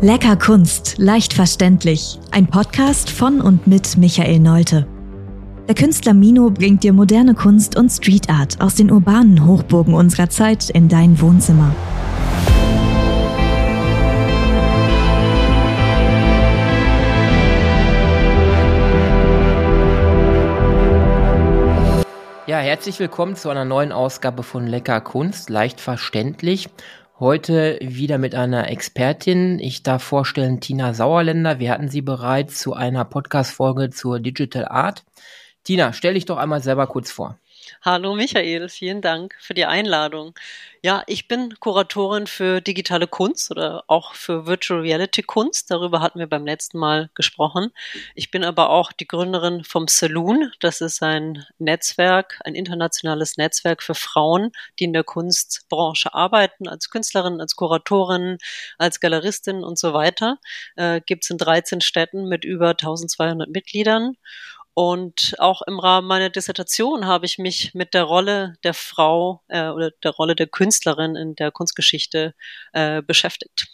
Lecker 0.00 0.36
Kunst, 0.36 0.96
leicht 0.98 1.32
verständlich. 1.32 2.20
Ein 2.30 2.46
Podcast 2.46 3.10
von 3.10 3.40
und 3.40 3.66
mit 3.66 3.96
Michael 3.96 4.38
Neute. 4.38 4.86
Der 5.66 5.74
Künstler 5.74 6.14
Mino 6.14 6.50
bringt 6.50 6.84
dir 6.84 6.92
moderne 6.92 7.34
Kunst 7.34 7.76
und 7.76 7.90
Street 7.90 8.30
Art 8.30 8.60
aus 8.60 8.76
den 8.76 8.92
urbanen 8.92 9.44
Hochburgen 9.44 9.94
unserer 9.94 10.30
Zeit 10.30 10.70
in 10.70 10.88
dein 10.88 11.20
Wohnzimmer. 11.20 11.74
Ja, 22.46 22.58
herzlich 22.58 23.00
willkommen 23.00 23.34
zu 23.34 23.50
einer 23.50 23.64
neuen 23.64 23.90
Ausgabe 23.90 24.44
von 24.44 24.68
Lecker 24.68 25.00
Kunst, 25.00 25.50
leicht 25.50 25.80
verständlich. 25.80 26.68
Heute 27.20 27.80
wieder 27.82 28.16
mit 28.16 28.36
einer 28.36 28.70
Expertin. 28.70 29.58
Ich 29.58 29.82
darf 29.82 30.04
vorstellen 30.04 30.60
Tina 30.60 30.94
Sauerländer. 30.94 31.58
Wir 31.58 31.72
hatten 31.72 31.88
sie 31.88 32.00
bereits 32.00 32.60
zu 32.60 32.74
einer 32.74 33.04
Podcast-Folge 33.04 33.90
zur 33.90 34.20
Digital 34.20 34.68
Art. 34.68 35.04
Tina, 35.64 35.92
stell 35.92 36.14
dich 36.14 36.26
doch 36.26 36.36
einmal 36.36 36.62
selber 36.62 36.86
kurz 36.86 37.10
vor. 37.10 37.40
Hallo 37.90 38.14
Michael, 38.14 38.68
vielen 38.68 39.00
Dank 39.00 39.34
für 39.40 39.54
die 39.54 39.64
Einladung. 39.64 40.34
Ja, 40.82 41.04
ich 41.06 41.26
bin 41.26 41.58
Kuratorin 41.58 42.26
für 42.26 42.60
digitale 42.60 43.06
Kunst 43.06 43.50
oder 43.50 43.82
auch 43.86 44.14
für 44.14 44.44
Virtual 44.46 44.80
Reality 44.82 45.22
Kunst. 45.22 45.70
Darüber 45.70 46.02
hatten 46.02 46.18
wir 46.18 46.26
beim 46.26 46.44
letzten 46.44 46.76
Mal 46.78 47.08
gesprochen. 47.14 47.72
Ich 48.14 48.30
bin 48.30 48.44
aber 48.44 48.68
auch 48.68 48.92
die 48.92 49.08
Gründerin 49.08 49.64
vom 49.64 49.88
Saloon. 49.88 50.52
Das 50.60 50.82
ist 50.82 51.02
ein 51.02 51.46
Netzwerk, 51.58 52.38
ein 52.44 52.54
internationales 52.54 53.38
Netzwerk 53.38 53.82
für 53.82 53.94
Frauen, 53.94 54.52
die 54.78 54.84
in 54.84 54.92
der 54.92 55.04
Kunstbranche 55.04 56.12
arbeiten, 56.12 56.68
als 56.68 56.90
Künstlerin, 56.90 57.40
als 57.40 57.56
Kuratorin, 57.56 58.36
als 58.76 59.00
Galeristin 59.00 59.64
und 59.64 59.78
so 59.78 59.94
weiter. 59.94 60.36
Äh, 60.76 61.00
Gibt 61.00 61.24
es 61.24 61.30
in 61.30 61.38
13 61.38 61.80
Städten 61.80 62.28
mit 62.28 62.44
über 62.44 62.68
1200 62.68 63.48
Mitgliedern. 63.48 64.18
Und 64.78 65.34
auch 65.38 65.62
im 65.62 65.80
Rahmen 65.80 66.06
meiner 66.06 66.30
Dissertation 66.30 67.04
habe 67.08 67.26
ich 67.26 67.38
mich 67.38 67.74
mit 67.74 67.94
der 67.94 68.04
Rolle 68.04 68.54
der 68.62 68.74
Frau 68.74 69.42
äh, 69.48 69.70
oder 69.70 69.90
der 70.04 70.12
Rolle 70.12 70.36
der 70.36 70.46
Künstlerin 70.46 71.16
in 71.16 71.34
der 71.34 71.50
Kunstgeschichte 71.50 72.32
äh, 72.72 73.02
beschäftigt. 73.02 73.66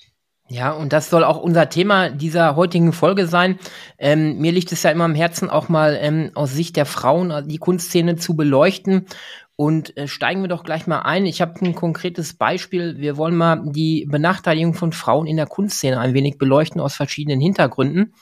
Ja, 0.48 0.72
und 0.72 0.94
das 0.94 1.10
soll 1.10 1.22
auch 1.22 1.36
unser 1.36 1.68
Thema 1.68 2.08
dieser 2.08 2.56
heutigen 2.56 2.94
Folge 2.94 3.26
sein. 3.26 3.58
Ähm, 3.98 4.38
mir 4.38 4.50
liegt 4.50 4.72
es 4.72 4.82
ja 4.82 4.92
immer 4.92 5.04
am 5.04 5.14
Herzen, 5.14 5.50
auch 5.50 5.68
mal 5.68 5.98
ähm, 6.00 6.30
aus 6.34 6.52
Sicht 6.52 6.74
der 6.74 6.86
Frauen 6.86 7.48
die 7.48 7.58
Kunstszene 7.58 8.16
zu 8.16 8.34
beleuchten. 8.34 9.04
Und 9.56 9.94
äh, 9.98 10.08
steigen 10.08 10.40
wir 10.40 10.48
doch 10.48 10.64
gleich 10.64 10.86
mal 10.86 11.00
ein. 11.00 11.26
Ich 11.26 11.42
habe 11.42 11.60
ein 11.60 11.74
konkretes 11.74 12.32
Beispiel. 12.32 12.96
Wir 12.96 13.18
wollen 13.18 13.36
mal 13.36 13.60
die 13.62 14.06
Benachteiligung 14.10 14.72
von 14.72 14.92
Frauen 14.92 15.26
in 15.26 15.36
der 15.36 15.48
Kunstszene 15.48 16.00
ein 16.00 16.14
wenig 16.14 16.38
beleuchten 16.38 16.80
aus 16.80 16.94
verschiedenen 16.94 17.42
Hintergründen. 17.42 18.14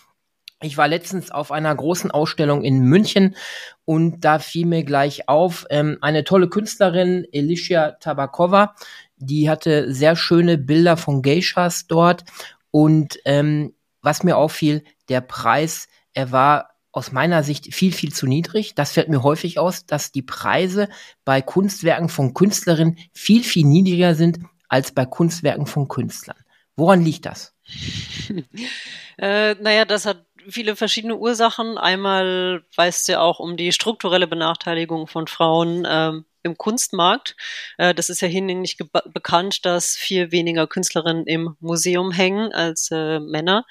Ich 0.63 0.77
war 0.77 0.89
letztens 0.89 1.31
auf 1.31 1.53
einer 1.53 1.75
großen 1.75 2.11
Ausstellung 2.11 2.63
in 2.63 2.81
München 2.81 3.37
und 3.85 4.25
da 4.25 4.39
fiel 4.39 4.67
mir 4.67 4.85
gleich 4.85 5.29
auf, 5.29 5.67
ähm, 5.71 5.99
eine 6.01 6.25
tolle 6.25 6.49
Künstlerin, 6.49 7.27
Alicia 7.35 7.93
Tabakova, 7.93 8.75
die 9.17 9.51
hatte 9.51 9.93
sehr 9.93 10.17
schöne 10.17 10.59
Bilder 10.59 10.97
von 10.97 11.23
Geishas 11.23 11.87
dort 11.87 12.25
und 12.71 13.19
ähm, 13.25 13.75
was 14.03 14.23
mir 14.23 14.37
auffiel, 14.37 14.85
der 15.09 15.21
Preis, 15.21 15.89
er 16.15 16.33
war 16.33 16.71
aus 16.93 17.11
meiner 17.11 17.43
Sicht 17.43 17.75
viel, 17.75 17.93
viel 17.93 18.13
zu 18.13 18.27
niedrig. 18.27 18.75
Das 18.75 18.93
fällt 18.93 19.09
mir 19.09 19.23
häufig 19.23 19.59
aus, 19.59 19.87
dass 19.87 20.13
die 20.13 20.23
Preise 20.23 20.89
bei 21.25 21.41
Kunstwerken 21.41 22.09
von 22.09 22.35
Künstlerinnen 22.35 22.99
viel, 23.13 23.43
viel 23.43 23.67
niedriger 23.67 24.15
sind 24.15 24.41
als 24.69 24.93
bei 24.93 25.07
Kunstwerken 25.07 25.67
von 25.67 25.89
Künstlern. 25.89 26.37
Woran 26.77 27.03
liegt 27.03 27.27
das? 27.27 27.55
äh, 29.19 29.55
naja, 29.55 29.85
das 29.85 30.07
hat 30.07 30.27
viele 30.49 30.77
verschiedene 30.77 31.17
Ursachen. 31.17 31.79
Einmal 31.79 32.65
weißt 32.77 33.09
du 33.09 33.21
auch 33.21 33.39
um 33.39 33.57
die 33.57 33.73
strukturelle 33.73 34.27
Benachteiligung 34.27 35.07
von 35.07 35.27
Frauen 35.27 35.87
ähm, 35.89 36.25
im 36.43 36.57
Kunstmarkt. 36.57 37.37
Äh, 37.79 37.95
das 37.95 38.11
ist 38.11 38.21
ja 38.21 38.29
hinlänglich 38.29 38.79
bekannt, 39.07 39.65
dass 39.65 39.97
viel 39.97 40.33
weniger 40.33 40.67
Künstlerinnen 40.67 41.27
im 41.27 41.57
Museum 41.61 42.13
hängen 42.13 42.53
als 42.53 42.91
äh, 42.91 43.21
Männer 43.21 43.65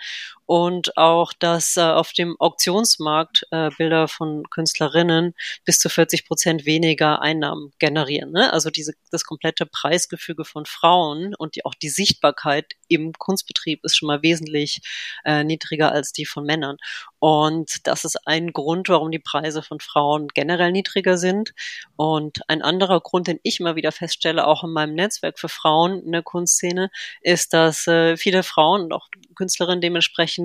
und 0.52 0.98
auch, 0.98 1.32
dass 1.32 1.78
äh, 1.78 1.82
auf 1.82 2.12
dem 2.12 2.36
Auktionsmarkt 2.38 3.48
äh, 3.52 3.70
Bilder 3.78 4.10
von 4.10 4.44
Künstlerinnen 4.50 5.34
bis 5.64 5.80
zu 5.80 5.88
40 5.88 6.28
Prozent 6.28 6.66
weniger 6.66 7.22
Einnahmen 7.22 7.72
generieren. 7.80 8.34
Ne? 8.34 8.52
Also 8.52 8.70
diese, 8.70 8.92
das 9.12 9.24
komplette 9.24 9.66
Preisgefüge 9.66 10.44
von 10.44 10.66
Frauen 10.66 11.36
und 11.36 11.56
die, 11.56 11.64
auch 11.64 11.74
die 11.74 11.88
Sichtbarkeit 11.88 12.74
im 12.90 13.14
Kunstbetrieb 13.14 13.86
ist 13.86 13.96
schon 13.96 14.08
mal 14.08 14.24
wesentlich 14.24 14.82
äh, 15.24 15.46
niedriger 15.46 15.94
als 15.94 16.12
die 16.12 16.26
von 16.26 16.44
Männern. 16.44 16.76
Und 17.20 17.88
das 17.88 18.04
ist 18.04 18.28
ein 18.28 18.52
Grund, 18.52 18.90
warum 18.90 19.10
die 19.10 19.20
Preise 19.20 19.64
von 19.64 19.80
Frauen 19.80 20.28
generell 20.34 20.74
niedriger 20.74 21.18
sind. 21.18 21.54
Und 21.96 22.42
ein 22.50 22.62
anderer 22.62 23.00
Grund, 23.00 23.28
den 23.28 23.40
ich 23.44 23.62
immer 23.62 23.78
wieder 23.78 23.94
feststelle, 23.94 24.46
auch 24.46 24.66
in 24.66 24.72
meinem 24.72 24.96
Netzwerk 24.96 25.40
für 25.40 25.48
Frauen 25.48 26.04
in 26.04 26.12
der 26.12 26.24
Kunstszene, 26.24 26.90
ist, 27.22 27.54
dass 27.54 27.88
äh, 27.88 28.18
viele 28.18 28.44
Frauen 28.44 28.82
und 28.82 28.94
auch 28.94 29.08
Künstlerinnen 29.36 29.82
dementsprechend 29.82 30.41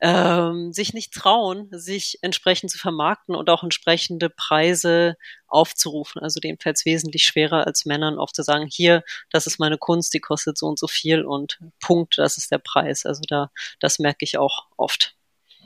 ähm, 0.00 0.72
sich 0.72 0.94
nicht 0.94 1.12
trauen, 1.12 1.68
sich 1.70 2.18
entsprechend 2.22 2.70
zu 2.70 2.78
vermarkten 2.78 3.34
und 3.34 3.50
auch 3.50 3.62
entsprechende 3.62 4.30
Preise 4.30 5.16
aufzurufen. 5.46 6.22
Also 6.22 6.40
dem 6.40 6.58
fällt 6.58 6.76
es 6.76 6.84
wesentlich 6.84 7.26
schwerer 7.26 7.66
als 7.66 7.84
Männern 7.84 8.18
oft 8.18 8.34
zu 8.34 8.42
sagen, 8.42 8.66
hier, 8.70 9.02
das 9.30 9.46
ist 9.46 9.58
meine 9.58 9.78
Kunst, 9.78 10.14
die 10.14 10.20
kostet 10.20 10.58
so 10.58 10.66
und 10.66 10.78
so 10.78 10.86
viel 10.86 11.24
und 11.24 11.58
Punkt, 11.80 12.18
das 12.18 12.38
ist 12.38 12.50
der 12.50 12.58
Preis. 12.58 13.06
Also 13.06 13.22
da, 13.28 13.50
das 13.80 13.98
merke 13.98 14.24
ich 14.24 14.38
auch 14.38 14.66
oft. 14.76 15.14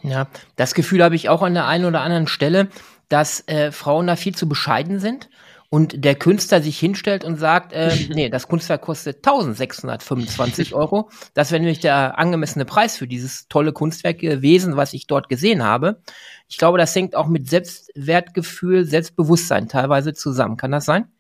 Ja, 0.03 0.29
das 0.57 0.75
Gefühl 0.75 1.03
habe 1.03 1.17
ich 1.17 1.29
auch 1.29 1.43
an 1.43 1.55
der 1.55 1.67
einen 1.67 1.85
oder 1.85 2.03
anderen 2.03 2.29
Stelle, 2.29 2.69
dass 3.09 3.47
äh, 3.49 3.73
Frauen 3.73 4.07
da 4.07 4.17
viel 4.17 4.35
zu 4.35 4.49
bescheiden 4.49 5.01
sind 5.01 5.29
und 5.71 6.05
der 6.05 6.15
Künstler 6.15 6.63
sich 6.63 6.79
hinstellt 6.79 7.25
und 7.25 7.37
sagt, 7.37 7.73
äh, 7.73 7.95
nee, 8.15 8.31
das 8.31 8.49
Kunstwerk 8.49 8.83
kostet 8.83 9.19
1625 9.19 10.75
Euro. 10.75 11.11
Das 11.35 11.51
wäre 11.51 11.61
nämlich 11.61 11.81
der 11.81 12.19
angemessene 12.19 12.65
Preis 12.65 12.97
für 12.97 13.07
dieses 13.07 13.49
tolle 13.49 13.73
Kunstwerk 13.73 14.19
gewesen, 14.19 14.77
was 14.77 14.95
ich 14.95 15.07
dort 15.07 15.29
gesehen 15.29 15.63
habe. 15.63 16.03
Ich 16.49 16.57
glaube, 16.57 16.79
das 16.79 16.95
hängt 16.95 17.15
auch 17.15 17.27
mit 17.27 17.49
Selbstwertgefühl, 17.49 18.85
Selbstbewusstsein 18.85 19.69
teilweise 19.69 20.15
zusammen. 20.15 20.57
Kann 20.57 20.73
das 20.73 20.87
sein? 20.87 21.13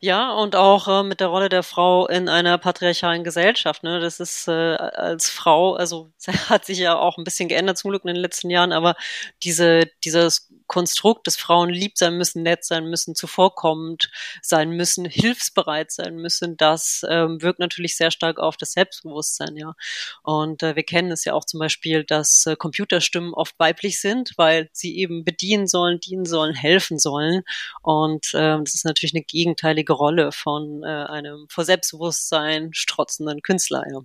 Ja, 0.00 0.32
und 0.32 0.54
auch 0.54 0.86
äh, 0.86 1.02
mit 1.02 1.20
der 1.20 1.26
Rolle 1.26 1.48
der 1.48 1.64
Frau 1.64 2.06
in 2.06 2.28
einer 2.28 2.56
patriarchalen 2.58 3.24
Gesellschaft. 3.24 3.82
Ne? 3.82 3.98
Das 4.00 4.20
ist 4.20 4.46
äh, 4.46 4.52
als 4.52 5.28
Frau, 5.28 5.74
also 5.74 6.10
hat 6.48 6.64
sich 6.64 6.78
ja 6.78 6.96
auch 6.96 7.18
ein 7.18 7.24
bisschen 7.24 7.48
geändert 7.48 7.78
zum 7.78 7.90
Glück 7.90 8.04
in 8.04 8.14
den 8.14 8.22
letzten 8.22 8.50
Jahren, 8.50 8.72
aber 8.72 8.94
diese, 9.42 9.86
dieses 10.04 10.48
Konstrukt, 10.68 11.26
dass 11.26 11.36
Frauen 11.36 11.70
lieb 11.70 11.98
sein 11.98 12.16
müssen, 12.16 12.42
nett 12.42 12.64
sein 12.64 12.84
müssen, 12.88 13.14
zuvorkommend 13.14 14.10
sein 14.42 14.70
müssen, 14.70 15.04
hilfsbereit 15.04 15.90
sein 15.90 16.16
müssen, 16.16 16.56
das 16.56 17.04
ähm, 17.08 17.42
wirkt 17.42 17.58
natürlich 17.58 17.96
sehr 17.96 18.10
stark 18.10 18.38
auf 18.38 18.56
das 18.56 18.72
Selbstbewusstsein, 18.72 19.56
ja. 19.56 19.74
Und 20.22 20.62
äh, 20.62 20.76
wir 20.76 20.82
kennen 20.84 21.10
es 21.10 21.24
ja 21.24 21.34
auch 21.34 21.44
zum 21.44 21.60
Beispiel, 21.60 22.04
dass 22.04 22.46
äh, 22.46 22.56
Computerstimmen 22.56 23.34
oft 23.34 23.58
weiblich 23.58 24.00
sind, 24.00 24.32
weil 24.36 24.68
sie 24.72 24.96
eben 24.98 25.24
bedienen 25.24 25.66
sollen, 25.66 26.00
dienen 26.00 26.26
sollen, 26.26 26.54
helfen 26.54 26.98
sollen. 26.98 27.42
Und 27.82 28.32
ähm, 28.34 28.64
das 28.64 28.74
ist 28.74 28.84
natürlich 28.84 29.14
eine 29.14 29.24
gegenteilige 29.24 29.92
Rolle 29.92 30.32
von 30.32 30.82
äh, 30.84 30.86
einem 30.86 31.46
vor 31.48 31.64
Selbstbewusstsein 31.64 32.70
strotzenden 32.74 33.42
Künstler, 33.42 33.84
ja. 33.90 34.00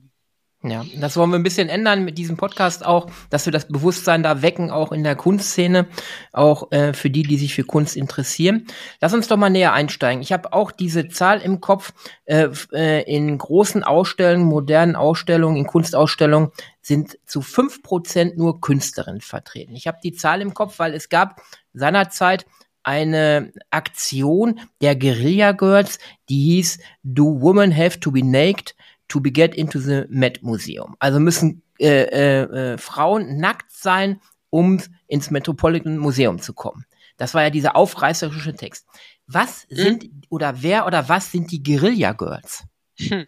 Ja, 0.66 0.85
das 0.96 1.18
wollen 1.18 1.29
wir 1.31 1.35
ein 1.35 1.44
bisschen 1.44 1.68
ändern 1.68 2.06
mit 2.06 2.18
diesem 2.18 2.38
Podcast 2.38 2.85
auch, 2.85 3.12
dass 3.29 3.46
wir 3.46 3.51
das 3.51 3.68
Bewusstsein 3.68 4.24
da 4.24 4.41
wecken, 4.41 4.72
auch 4.72 4.94
in 4.94 5.03
der 5.03 5.18
Kunstszene, 5.18 5.88
auch 6.31 6.72
äh, 6.72 6.94
für 6.94 7.09
die, 7.09 7.24
die 7.24 7.35
sich 7.38 7.53
für 7.53 7.66
Kunst 7.66 7.97
interessieren. 7.97 8.66
Lass 9.01 9.13
uns 9.13 9.28
doch 9.28 9.35
mal 9.35 9.50
näher 9.50 9.74
einsteigen. 9.74 10.22
Ich 10.22 10.31
habe 10.31 10.54
auch 10.54 10.71
diese 10.71 11.10
Zahl 11.10 11.42
im 11.42 11.60
Kopf, 11.60 11.92
äh, 12.24 12.48
äh, 12.71 13.04
in 13.13 13.38
großen 13.38 13.83
Ausstellungen, 13.83 14.48
modernen 14.48 14.95
Ausstellungen, 14.95 15.57
in 15.57 15.68
Kunstausstellungen 15.68 16.51
sind 16.81 17.19
zu 17.25 17.42
fünf 17.42 17.83
Prozent 17.83 18.38
nur 18.38 18.62
Künstlerinnen 18.62 19.19
vertreten. 19.19 19.75
Ich 19.75 19.88
habe 19.88 19.98
die 20.01 20.13
Zahl 20.13 20.42
im 20.42 20.54
Kopf, 20.54 20.80
weil 20.80 20.94
es 20.94 21.09
gab 21.09 21.42
seinerzeit 21.74 22.45
eine 22.83 23.51
Aktion 23.69 24.62
der 24.81 24.95
Guerilla 24.95 25.51
Girls, 25.54 26.00
die 26.30 26.42
hieß 26.56 26.80
Do 27.04 27.42
Women 27.42 27.75
Have 27.75 28.00
to 28.00 28.12
Be 28.12 28.24
Naked? 28.24 28.75
To 29.13 29.19
be 29.19 29.31
get 29.31 29.54
into 29.54 29.80
the 29.80 30.06
Met 30.10 30.42
Museum. 30.42 30.95
Also 30.98 31.19
müssen 31.19 31.62
äh, 31.80 32.04
äh, 32.04 32.42
äh, 32.74 32.77
Frauen 32.80 33.38
nackt 33.38 33.71
sein, 33.71 34.19
um 34.50 34.81
ins 35.07 35.30
Metropolitan 35.30 35.98
Museum 36.00 36.39
zu 36.39 36.54
kommen. 36.54 36.86
Das 37.18 37.36
war 37.36 37.44
ja 37.44 37.51
dieser 37.51 37.75
aufreißerische 37.75 38.56
Text. 38.56 38.88
Was 39.27 39.68
mhm. 39.69 39.75
sind 39.75 40.10
oder 40.30 40.63
wer 40.63 40.88
oder 40.88 41.10
was 41.10 41.31
sind 41.31 41.51
die 41.51 41.62
Guerilla 41.62 42.13
Girls? 42.13 42.63
Hm. 43.00 43.25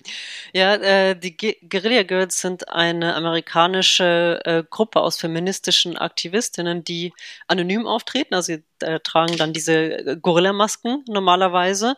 Ja, 0.54 0.76
äh, 0.76 1.20
die 1.20 1.36
Guerilla 1.36 2.04
Girls 2.04 2.40
sind 2.40 2.70
eine 2.70 3.16
amerikanische 3.16 4.40
äh, 4.46 4.64
Gruppe 4.70 5.02
aus 5.02 5.18
feministischen 5.18 5.98
Aktivistinnen, 5.98 6.84
die 6.84 7.14
anonym 7.48 7.88
auftreten. 7.88 8.36
Also 8.36 8.58
äh, 8.82 9.00
tragen 9.00 9.38
dann 9.38 9.54
diese 9.54 9.74
äh, 9.74 10.18
Gorilla-Masken 10.22 11.04
normalerweise. 11.08 11.96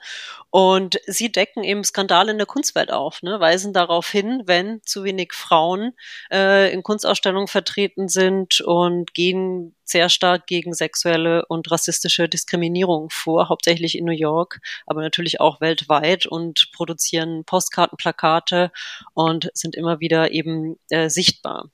Und 0.50 1.00
sie 1.08 1.32
decken 1.32 1.64
eben 1.64 1.84
Skandale 1.84 2.32
in 2.32 2.38
der 2.38 2.48
Kunstwelt 2.48 2.92
auf, 2.92 3.22
ne? 3.22 3.40
weisen 3.40 3.74
darauf 3.74 4.10
hin, 4.10 4.44
wenn 4.46 4.82
zu 4.84 5.04
wenig 5.04 5.34
Frauen 5.34 5.94
äh, 6.32 6.72
in 6.72 6.84
Kunstausstellungen 6.84 7.48
vertreten 7.48 8.08
sind 8.08 8.62
und 8.62 9.14
gehen 9.14 9.76
sehr 9.84 10.10
stark 10.10 10.48
gegen 10.48 10.74
sexuelle 10.74 11.46
und 11.48 11.70
rassistische 11.72 12.28
Diskriminierung 12.28 13.10
vor, 13.10 13.50
hauptsächlich 13.50 13.98
in 13.98 14.06
New 14.06 14.12
York, 14.12 14.60
aber 14.86 15.02
natürlich 15.02 15.40
auch 15.40 15.62
weltweit 15.62 16.26
und 16.26 16.70
produzieren 16.74 17.44
Postkarten, 17.46 17.57
Plakate 17.98 18.72
und 19.14 19.50
sind 19.54 19.76
immer 19.76 20.00
wieder 20.00 20.32
eben 20.32 20.78
äh, 20.90 21.10
sichtbar. 21.10 21.70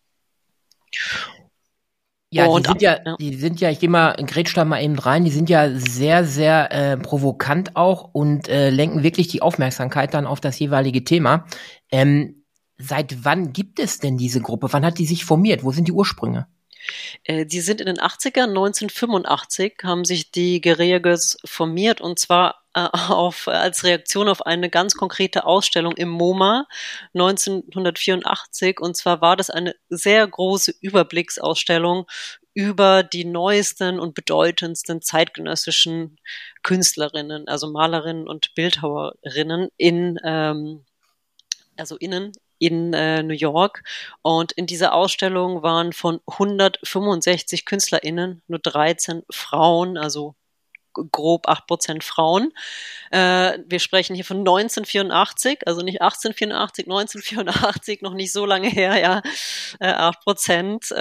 Ja, 2.33 2.47
und, 2.47 2.65
die 2.65 2.69
sind 2.69 2.81
ja, 2.81 2.99
ja, 3.05 3.15
die 3.19 3.35
sind 3.35 3.61
ja, 3.61 3.69
ich 3.69 3.79
gehe 3.79 3.89
mal, 3.89 4.15
grätsch 4.15 4.57
da 4.57 4.65
mal 4.65 4.81
eben 4.81 4.97
rein, 4.97 5.23
die 5.23 5.31
sind 5.31 5.51
ja 5.51 5.69
sehr, 5.69 6.25
sehr 6.25 6.71
äh, 6.71 6.97
provokant 6.97 7.75
auch 7.75 8.09
und 8.11 8.47
äh, 8.47 8.71
lenken 8.71 9.03
wirklich 9.03 9.27
die 9.27 9.43
Aufmerksamkeit 9.43 10.15
dann 10.15 10.25
auf 10.25 10.41
das 10.41 10.57
jeweilige 10.57 11.03
Thema. 11.03 11.45
Ähm, 11.91 12.43
seit 12.79 13.23
wann 13.23 13.53
gibt 13.53 13.79
es 13.79 13.99
denn 13.99 14.17
diese 14.17 14.41
Gruppe? 14.41 14.67
Wann 14.71 14.83
hat 14.83 14.97
die 14.97 15.05
sich 15.05 15.25
formiert? 15.25 15.63
Wo 15.63 15.71
sind 15.71 15.87
die 15.87 15.91
Ursprünge? 15.91 16.47
Äh, 17.23 17.45
die 17.45 17.61
sind 17.61 17.81
in 17.81 17.85
den 17.85 17.99
80ern, 17.99 18.49
1985 18.49 19.75
haben 19.83 20.03
sich 20.03 20.31
die 20.31 20.59
Guerrillas 20.59 21.37
formiert 21.45 22.01
und 22.01 22.17
zwar 22.17 22.62
auf, 22.73 23.47
als 23.47 23.83
Reaktion 23.83 24.27
auf 24.27 24.45
eine 24.45 24.69
ganz 24.69 24.95
konkrete 24.95 25.45
Ausstellung 25.45 25.93
im 25.95 26.09
MoMA 26.09 26.67
1984. 27.13 28.79
Und 28.79 28.97
zwar 28.97 29.21
war 29.21 29.35
das 29.35 29.49
eine 29.49 29.75
sehr 29.89 30.27
große 30.27 30.73
Überblicksausstellung 30.81 32.05
über 32.53 33.03
die 33.03 33.25
neuesten 33.25 33.99
und 33.99 34.13
bedeutendsten 34.13 35.01
zeitgenössischen 35.01 36.17
Künstlerinnen, 36.61 37.47
also 37.47 37.71
Malerinnen 37.71 38.27
und 38.27 38.53
Bildhauerinnen 38.53 39.69
in 39.77 40.19
ähm, 40.23 40.85
also 41.77 41.97
innen 41.97 42.33
in 42.59 42.93
äh, 42.93 43.23
New 43.23 43.33
York. 43.33 43.83
Und 44.21 44.51
in 44.53 44.67
dieser 44.67 44.93
Ausstellung 44.93 45.63
waren 45.63 45.91
von 45.91 46.21
165 46.27 47.65
KünstlerInnen 47.65 48.41
nur 48.47 48.59
13 48.59 49.23
Frauen, 49.29 49.97
also 49.97 50.35
grob 51.11 51.47
acht 51.47 51.67
Prozent 51.67 52.03
Frauen. 52.03 52.51
Äh, 53.11 53.59
wir 53.65 53.79
sprechen 53.79 54.15
hier 54.15 54.25
von 54.25 54.39
1984, 54.39 55.67
also 55.67 55.81
nicht 55.81 56.01
1884, 56.01 56.85
1984, 56.85 58.01
noch 58.01 58.13
nicht 58.13 58.31
so 58.31 58.45
lange 58.45 58.69
her, 58.69 58.99
ja, 58.99 59.21
äh, 59.79 59.91
acht 59.91 60.19
äh, 60.19 60.23
Prozent. 60.23 60.91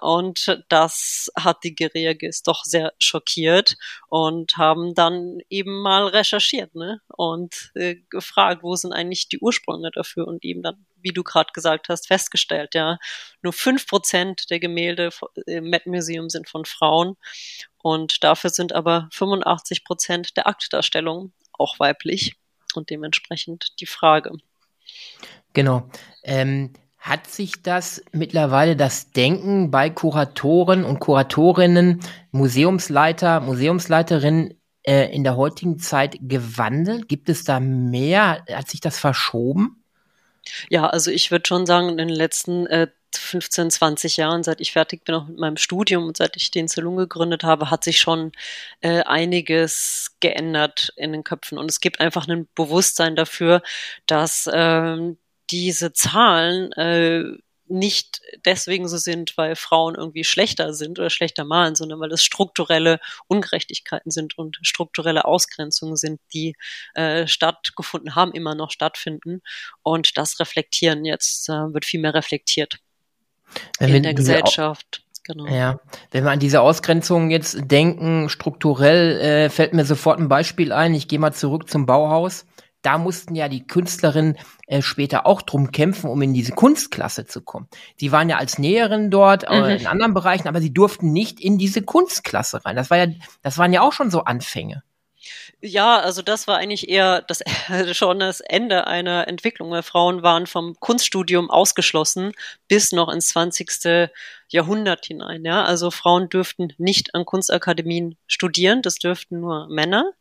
Und 0.00 0.62
das 0.68 1.30
hat 1.38 1.64
die 1.64 1.74
Gereagis 1.74 2.42
doch 2.42 2.64
sehr 2.64 2.92
schockiert 2.98 3.76
und 4.08 4.56
haben 4.56 4.94
dann 4.94 5.38
eben 5.48 5.80
mal 5.82 6.06
recherchiert 6.06 6.74
ne? 6.74 7.00
und 7.08 7.70
äh, 7.74 7.96
gefragt, 8.10 8.62
wo 8.62 8.74
sind 8.76 8.92
eigentlich 8.92 9.28
die 9.28 9.38
Ursprünge 9.38 9.90
dafür 9.92 10.26
und 10.26 10.44
eben 10.44 10.62
dann 10.62 10.86
wie 11.02 11.12
du 11.12 11.22
gerade 11.22 11.52
gesagt 11.52 11.88
hast, 11.88 12.06
festgestellt, 12.06 12.74
ja. 12.74 12.98
Nur 13.42 13.52
fünf 13.52 13.86
Prozent 13.86 14.50
der 14.50 14.60
Gemälde 14.60 15.10
im 15.46 15.70
Met 15.70 15.86
Museum 15.86 16.30
sind 16.30 16.48
von 16.48 16.64
Frauen 16.64 17.16
und 17.82 18.22
dafür 18.24 18.50
sind 18.50 18.72
aber 18.72 19.08
85 19.12 19.84
Prozent 19.84 20.36
der 20.36 20.46
Aktdarstellungen 20.46 21.32
auch 21.52 21.78
weiblich 21.78 22.36
und 22.74 22.90
dementsprechend 22.90 23.80
die 23.80 23.86
Frage. 23.86 24.32
Genau. 25.52 25.88
Ähm, 26.22 26.72
hat 26.98 27.26
sich 27.26 27.62
das 27.62 28.02
mittlerweile 28.12 28.76
das 28.76 29.10
Denken 29.10 29.70
bei 29.70 29.88
Kuratoren 29.88 30.84
und 30.84 31.00
Kuratorinnen, 31.00 32.00
Museumsleiter, 32.30 33.40
Museumsleiterinnen 33.40 34.60
äh, 34.82 35.14
in 35.14 35.24
der 35.24 35.36
heutigen 35.36 35.78
Zeit 35.78 36.18
gewandelt? 36.20 37.08
Gibt 37.08 37.30
es 37.30 37.44
da 37.44 37.58
mehr? 37.58 38.44
Hat 38.52 38.68
sich 38.68 38.80
das 38.80 38.98
verschoben? 38.98 39.79
Ja, 40.68 40.86
also 40.88 41.10
ich 41.10 41.30
würde 41.30 41.46
schon 41.46 41.66
sagen, 41.66 41.88
in 41.90 41.98
den 41.98 42.08
letzten 42.08 42.66
äh, 42.66 42.88
15, 43.14 43.70
20 43.70 44.16
Jahren, 44.16 44.42
seit 44.42 44.60
ich 44.60 44.72
fertig 44.72 45.04
bin 45.04 45.14
auch 45.14 45.26
mit 45.26 45.38
meinem 45.38 45.56
Studium 45.56 46.06
und 46.06 46.16
seit 46.16 46.36
ich 46.36 46.50
den 46.50 46.68
Salon 46.68 46.96
gegründet 46.96 47.44
habe, 47.44 47.70
hat 47.70 47.84
sich 47.84 47.98
schon 47.98 48.32
äh, 48.80 49.02
einiges 49.02 50.16
geändert 50.20 50.92
in 50.96 51.12
den 51.12 51.24
Köpfen. 51.24 51.58
Und 51.58 51.70
es 51.70 51.80
gibt 51.80 52.00
einfach 52.00 52.28
ein 52.28 52.48
Bewusstsein 52.54 53.16
dafür, 53.16 53.62
dass 54.06 54.48
ähm, 54.52 55.18
diese 55.50 55.92
Zahlen 55.92 56.72
äh, 56.72 57.24
nicht 57.70 58.20
deswegen 58.44 58.88
so 58.88 58.96
sind, 58.96 59.36
weil 59.36 59.56
Frauen 59.56 59.94
irgendwie 59.94 60.24
schlechter 60.24 60.74
sind 60.74 60.98
oder 60.98 61.10
schlechter 61.10 61.44
malen, 61.44 61.74
sondern 61.74 62.00
weil 62.00 62.12
es 62.12 62.24
strukturelle 62.24 63.00
Ungerechtigkeiten 63.28 64.10
sind 64.10 64.36
und 64.36 64.58
strukturelle 64.62 65.24
Ausgrenzungen 65.24 65.96
sind, 65.96 66.20
die 66.34 66.56
äh, 66.94 67.26
stattgefunden 67.26 68.14
haben, 68.14 68.32
immer 68.32 68.54
noch 68.54 68.70
stattfinden. 68.70 69.42
Und 69.82 70.16
das 70.18 70.40
Reflektieren 70.40 71.04
jetzt 71.04 71.48
äh, 71.48 71.72
wird 71.72 71.84
viel 71.84 72.00
mehr 72.00 72.14
reflektiert 72.14 72.78
Wenn 73.78 73.94
in 73.94 74.02
der 74.02 74.14
Gesellschaft. 74.14 75.04
Genau. 75.24 75.46
Ja, 75.46 75.78
wenn 76.10 76.24
wir 76.24 76.30
an 76.30 76.40
diese 76.40 76.60
Ausgrenzung 76.60 77.30
jetzt 77.30 77.58
denken, 77.62 78.28
strukturell 78.28 79.20
äh, 79.20 79.50
fällt 79.50 79.74
mir 79.74 79.84
sofort 79.84 80.18
ein 80.18 80.28
Beispiel 80.28 80.72
ein. 80.72 80.94
Ich 80.94 81.08
gehe 81.08 81.18
mal 81.18 81.32
zurück 81.32 81.68
zum 81.68 81.86
Bauhaus 81.86 82.46
da 82.82 82.98
mussten 82.98 83.34
ja 83.34 83.48
die 83.48 83.66
Künstlerinnen 83.66 84.38
äh, 84.66 84.82
später 84.82 85.26
auch 85.26 85.42
drum 85.42 85.72
kämpfen, 85.72 86.08
um 86.08 86.22
in 86.22 86.34
diese 86.34 86.52
Kunstklasse 86.52 87.26
zu 87.26 87.42
kommen. 87.42 87.68
Sie 87.96 88.12
waren 88.12 88.28
ja 88.28 88.38
als 88.38 88.58
Näherin 88.58 89.10
dort, 89.10 89.44
äh, 89.44 89.60
mhm. 89.60 89.80
in 89.80 89.86
anderen 89.86 90.14
Bereichen, 90.14 90.48
aber 90.48 90.60
sie 90.60 90.72
durften 90.72 91.12
nicht 91.12 91.40
in 91.40 91.58
diese 91.58 91.82
Kunstklasse 91.82 92.64
rein. 92.64 92.76
Das 92.76 92.90
war 92.90 92.98
ja, 92.98 93.06
das 93.42 93.58
waren 93.58 93.72
ja 93.72 93.82
auch 93.82 93.92
schon 93.92 94.10
so 94.10 94.24
Anfänge. 94.24 94.82
Ja, 95.60 95.98
also 95.98 96.22
das 96.22 96.46
war 96.46 96.56
eigentlich 96.56 96.88
eher 96.88 97.22
das, 97.22 97.42
schon 97.92 98.18
das 98.18 98.40
Ende 98.40 98.86
einer 98.86 99.28
Entwicklung, 99.28 99.82
Frauen 99.82 100.22
waren 100.22 100.46
vom 100.46 100.74
Kunststudium 100.80 101.50
ausgeschlossen 101.50 102.32
bis 102.68 102.92
noch 102.92 103.10
ins 103.10 103.28
20. 103.28 104.10
Jahrhundert 104.52 105.06
hinein. 105.06 105.44
Ja, 105.44 105.64
also 105.64 105.90
Frauen 105.90 106.28
dürften 106.28 106.72
nicht 106.76 107.14
an 107.14 107.24
Kunstakademien 107.24 108.16
studieren, 108.26 108.82
das 108.82 108.96
dürften 108.96 109.40
nur 109.40 109.68
Männer. 109.68 110.12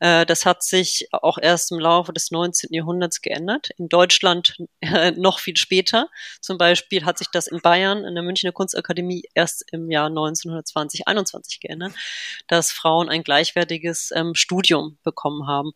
Äh, 0.00 0.26
das 0.26 0.44
hat 0.44 0.62
sich 0.62 1.08
auch 1.12 1.38
erst 1.38 1.72
im 1.72 1.78
Laufe 1.78 2.12
des 2.12 2.30
19. 2.30 2.72
Jahrhunderts 2.72 3.22
geändert. 3.22 3.70
In 3.78 3.88
Deutschland 3.88 4.56
äh, 4.80 5.12
noch 5.12 5.38
viel 5.38 5.56
später. 5.56 6.08
Zum 6.40 6.58
Beispiel 6.58 7.04
hat 7.04 7.18
sich 7.18 7.28
das 7.32 7.46
in 7.46 7.60
Bayern 7.60 8.04
in 8.04 8.14
der 8.14 8.22
Münchner 8.22 8.52
Kunstakademie 8.52 9.24
erst 9.34 9.64
im 9.72 9.90
Jahr 9.90 10.06
1920, 10.06 11.08
21 11.08 11.60
geändert, 11.60 11.92
dass 12.48 12.70
Frauen 12.70 13.08
ein 13.08 13.22
gleichwertiges 13.22 14.12
ähm, 14.14 14.34
Studium 14.34 14.98
bekommen 15.02 15.46
haben. 15.46 15.72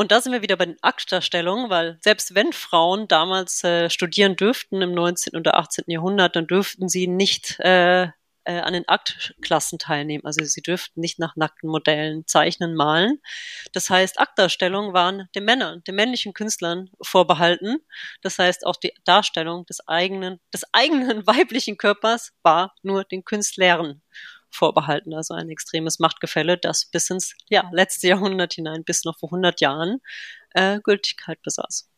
Und 0.00 0.12
da 0.12 0.22
sind 0.22 0.32
wir 0.32 0.40
wieder 0.40 0.56
bei 0.56 0.64
den 0.64 0.78
Aktdarstellungen, 0.80 1.68
weil 1.68 1.98
selbst 2.00 2.34
wenn 2.34 2.54
Frauen 2.54 3.06
damals 3.06 3.62
äh, 3.64 3.90
studieren 3.90 4.34
dürften 4.34 4.80
im 4.80 4.94
19. 4.94 5.36
oder 5.36 5.58
18. 5.58 5.84
Jahrhundert, 5.88 6.36
dann 6.36 6.46
dürften 6.46 6.88
sie 6.88 7.06
nicht 7.06 7.60
äh, 7.60 8.04
äh, 8.04 8.60
an 8.60 8.72
den 8.72 8.88
Aktklassen 8.88 9.78
teilnehmen. 9.78 10.24
Also 10.24 10.42
sie 10.42 10.62
dürften 10.62 11.00
nicht 11.02 11.18
nach 11.18 11.36
nackten 11.36 11.68
Modellen 11.68 12.26
zeichnen, 12.26 12.74
malen. 12.74 13.20
Das 13.74 13.90
heißt, 13.90 14.18
Aktdarstellungen 14.18 14.94
waren 14.94 15.28
den 15.34 15.44
Männern, 15.44 15.84
den 15.86 15.96
männlichen 15.96 16.32
Künstlern 16.32 16.88
vorbehalten. 17.02 17.76
Das 18.22 18.38
heißt, 18.38 18.64
auch 18.64 18.76
die 18.76 18.94
Darstellung 19.04 19.66
des 19.66 19.86
eigenen, 19.86 20.40
des 20.54 20.64
eigenen 20.72 21.26
weiblichen 21.26 21.76
Körpers 21.76 22.32
war 22.42 22.74
nur 22.82 23.04
den 23.04 23.22
Künstlern 23.22 24.00
vorbehalten. 24.50 25.14
Also 25.14 25.34
ein 25.34 25.48
extremes 25.48 25.98
Machtgefälle, 25.98 26.58
das 26.58 26.86
bis 26.86 27.10
ins 27.10 27.34
ja, 27.48 27.68
letzte 27.72 28.08
Jahrhundert 28.08 28.52
hinein, 28.54 28.84
bis 28.84 29.04
noch 29.04 29.18
vor 29.18 29.30
100 29.30 29.60
Jahren 29.60 30.00
äh, 30.54 30.80
Gültigkeit 30.80 31.40
besaß. 31.42 31.88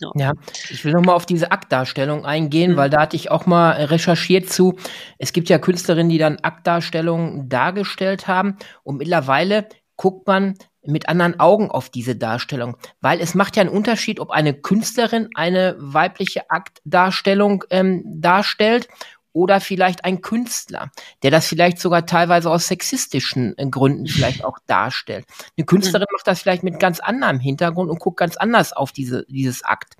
Ja. 0.00 0.10
ja. 0.16 0.32
ich 0.70 0.84
will 0.84 0.92
nochmal 0.92 1.14
auf 1.14 1.26
diese 1.26 1.52
Aktdarstellung 1.52 2.24
eingehen, 2.24 2.72
mhm. 2.72 2.76
weil 2.76 2.90
da 2.90 3.02
hatte 3.02 3.16
ich 3.16 3.30
auch 3.30 3.46
mal 3.46 3.72
recherchiert 3.72 4.48
zu. 4.48 4.76
Es 5.18 5.32
gibt 5.32 5.48
ja 5.48 5.58
Künstlerinnen, 5.58 6.10
die 6.10 6.18
dann 6.18 6.38
Aktdarstellungen 6.40 7.48
dargestellt 7.48 8.26
haben 8.26 8.56
und 8.82 8.98
mittlerweile 8.98 9.68
guckt 9.96 10.26
man 10.26 10.56
mit 10.84 11.08
anderen 11.08 11.38
Augen 11.38 11.70
auf 11.70 11.90
diese 11.90 12.16
Darstellung, 12.16 12.76
weil 13.00 13.20
es 13.20 13.34
macht 13.34 13.56
ja 13.56 13.60
einen 13.60 13.70
Unterschied, 13.70 14.18
ob 14.18 14.30
eine 14.30 14.52
Künstlerin 14.52 15.28
eine 15.34 15.76
weibliche 15.78 16.50
Aktdarstellung 16.50 17.64
ähm, 17.70 18.02
darstellt 18.04 18.88
oder 19.32 19.60
vielleicht 19.60 20.04
ein 20.04 20.20
Künstler, 20.20 20.90
der 21.22 21.30
das 21.30 21.46
vielleicht 21.46 21.78
sogar 21.78 22.06
teilweise 22.06 22.50
aus 22.50 22.66
sexistischen 22.66 23.56
äh, 23.58 23.66
Gründen 23.66 24.06
vielleicht 24.06 24.44
auch 24.44 24.58
darstellt. 24.66 25.26
Eine 25.56 25.66
Künstlerin 25.66 26.06
macht 26.12 26.26
das 26.26 26.42
vielleicht 26.42 26.62
mit 26.62 26.78
ganz 26.78 27.00
anderem 27.00 27.40
Hintergrund 27.40 27.90
und 27.90 27.98
guckt 27.98 28.18
ganz 28.18 28.36
anders 28.36 28.72
auf 28.72 28.92
diese, 28.92 29.24
dieses 29.28 29.64
Akt. 29.64 29.96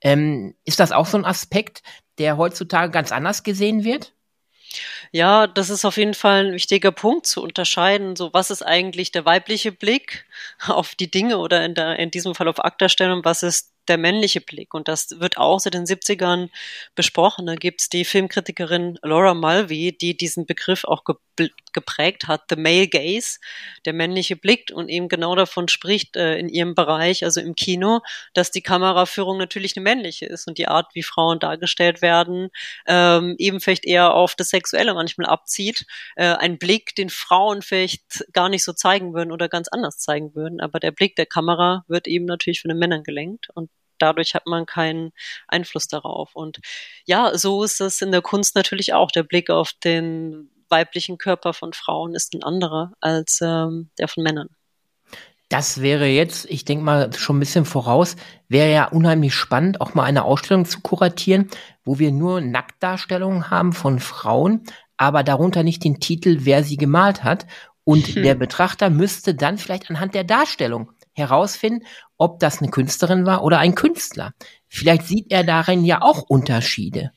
Ähm, 0.00 0.54
ist 0.64 0.80
das 0.80 0.92
auch 0.92 1.06
so 1.06 1.16
ein 1.16 1.24
Aspekt, 1.24 1.82
der 2.18 2.36
heutzutage 2.36 2.90
ganz 2.90 3.12
anders 3.12 3.42
gesehen 3.42 3.84
wird? 3.84 4.12
Ja, 5.10 5.46
das 5.46 5.70
ist 5.70 5.84
auf 5.84 5.96
jeden 5.96 6.14
Fall 6.14 6.46
ein 6.46 6.52
wichtiger 6.54 6.92
Punkt 6.92 7.26
zu 7.26 7.42
unterscheiden. 7.42 8.16
So, 8.16 8.32
was 8.32 8.50
ist 8.50 8.62
eigentlich 8.62 9.12
der 9.12 9.24
weibliche 9.24 9.72
Blick 9.72 10.26
auf 10.66 10.94
die 10.94 11.10
Dinge 11.10 11.38
oder 11.38 11.64
in, 11.64 11.74
der, 11.74 11.98
in 11.98 12.10
diesem 12.10 12.34
Fall 12.34 12.48
auf 12.48 12.64
Akterstellung? 12.64 13.24
Was 13.24 13.42
ist 13.42 13.71
der 13.88 13.98
männliche 13.98 14.40
Blick. 14.40 14.74
Und 14.74 14.88
das 14.88 15.20
wird 15.20 15.38
auch 15.38 15.60
seit 15.60 15.74
den 15.74 15.86
70ern 15.86 16.48
besprochen. 16.94 17.46
Da 17.46 17.54
gibt's 17.54 17.88
die 17.88 18.04
Filmkritikerin 18.04 18.98
Laura 19.02 19.34
Mulvey, 19.34 19.96
die 19.96 20.16
diesen 20.16 20.46
Begriff 20.46 20.84
auch 20.84 21.04
geprägt 21.72 22.28
hat, 22.28 22.42
the 22.50 22.56
male 22.56 22.88
gaze, 22.88 23.38
der 23.84 23.92
männliche 23.92 24.36
Blick 24.36 24.70
und 24.72 24.88
eben 24.88 25.08
genau 25.08 25.34
davon 25.34 25.68
spricht 25.68 26.16
äh, 26.16 26.38
in 26.38 26.48
ihrem 26.48 26.74
Bereich, 26.74 27.24
also 27.24 27.40
im 27.40 27.54
Kino, 27.54 28.00
dass 28.34 28.50
die 28.50 28.62
Kameraführung 28.62 29.38
natürlich 29.38 29.76
eine 29.76 29.84
männliche 29.84 30.26
ist 30.26 30.46
und 30.46 30.58
die 30.58 30.68
Art, 30.68 30.94
wie 30.94 31.02
Frauen 31.02 31.38
dargestellt 31.38 32.02
werden, 32.02 32.50
ähm, 32.86 33.34
eben 33.38 33.60
vielleicht 33.60 33.86
eher 33.86 34.14
auf 34.14 34.34
das 34.34 34.50
Sexuelle 34.50 34.94
manchmal 34.94 35.26
abzieht. 35.26 35.86
Äh, 36.16 36.34
ein 36.34 36.58
Blick, 36.58 36.94
den 36.94 37.10
Frauen 37.10 37.62
vielleicht 37.62 38.24
gar 38.32 38.48
nicht 38.48 38.64
so 38.64 38.72
zeigen 38.72 39.14
würden 39.14 39.32
oder 39.32 39.48
ganz 39.48 39.68
anders 39.68 39.98
zeigen 39.98 40.34
würden, 40.34 40.60
aber 40.60 40.80
der 40.80 40.90
Blick 40.90 41.16
der 41.16 41.26
Kamera 41.26 41.84
wird 41.88 42.06
eben 42.06 42.26
natürlich 42.26 42.60
von 42.60 42.68
den 42.68 42.78
Männern 42.78 43.02
gelenkt 43.02 43.48
und 43.54 43.70
dadurch 44.02 44.34
hat 44.34 44.46
man 44.46 44.66
keinen 44.66 45.12
Einfluss 45.46 45.86
darauf. 45.86 46.34
Und 46.34 46.58
ja, 47.04 47.36
so 47.38 47.62
ist 47.62 47.80
es 47.80 48.02
in 48.02 48.10
der 48.10 48.22
Kunst 48.22 48.56
natürlich 48.56 48.92
auch. 48.92 49.10
Der 49.10 49.22
Blick 49.22 49.48
auf 49.48 49.72
den 49.84 50.50
weiblichen 50.68 51.18
Körper 51.18 51.52
von 51.52 51.72
Frauen 51.72 52.14
ist 52.14 52.34
ein 52.34 52.42
anderer 52.42 52.92
als 53.00 53.40
ähm, 53.42 53.90
der 53.98 54.08
von 54.08 54.24
Männern. 54.24 54.48
Das 55.48 55.82
wäre 55.82 56.06
jetzt, 56.06 56.46
ich 56.46 56.64
denke 56.64 56.82
mal, 56.82 57.12
schon 57.12 57.36
ein 57.36 57.40
bisschen 57.40 57.66
voraus, 57.66 58.16
wäre 58.48 58.72
ja 58.72 58.86
unheimlich 58.86 59.34
spannend, 59.34 59.82
auch 59.82 59.92
mal 59.92 60.04
eine 60.04 60.24
Ausstellung 60.24 60.64
zu 60.64 60.80
kuratieren, 60.80 61.50
wo 61.84 61.98
wir 61.98 62.10
nur 62.10 62.40
Nacktdarstellungen 62.40 63.50
haben 63.50 63.74
von 63.74 64.00
Frauen, 64.00 64.64
aber 64.96 65.22
darunter 65.22 65.62
nicht 65.62 65.84
den 65.84 66.00
Titel, 66.00 66.38
wer 66.40 66.64
sie 66.64 66.78
gemalt 66.78 67.22
hat. 67.22 67.46
Und 67.84 68.06
hm. 68.06 68.22
der 68.22 68.34
Betrachter 68.34 68.88
müsste 68.88 69.34
dann 69.34 69.58
vielleicht 69.58 69.90
anhand 69.90 70.14
der 70.14 70.24
Darstellung 70.24 70.90
herausfinden, 71.14 71.86
ob 72.16 72.40
das 72.40 72.60
eine 72.60 72.70
Künstlerin 72.70 73.26
war 73.26 73.42
oder 73.42 73.58
ein 73.58 73.74
Künstler. 73.74 74.32
Vielleicht 74.68 75.06
sieht 75.06 75.30
er 75.30 75.44
darin 75.44 75.84
ja 75.84 76.02
auch 76.02 76.22
Unterschiede. 76.22 77.12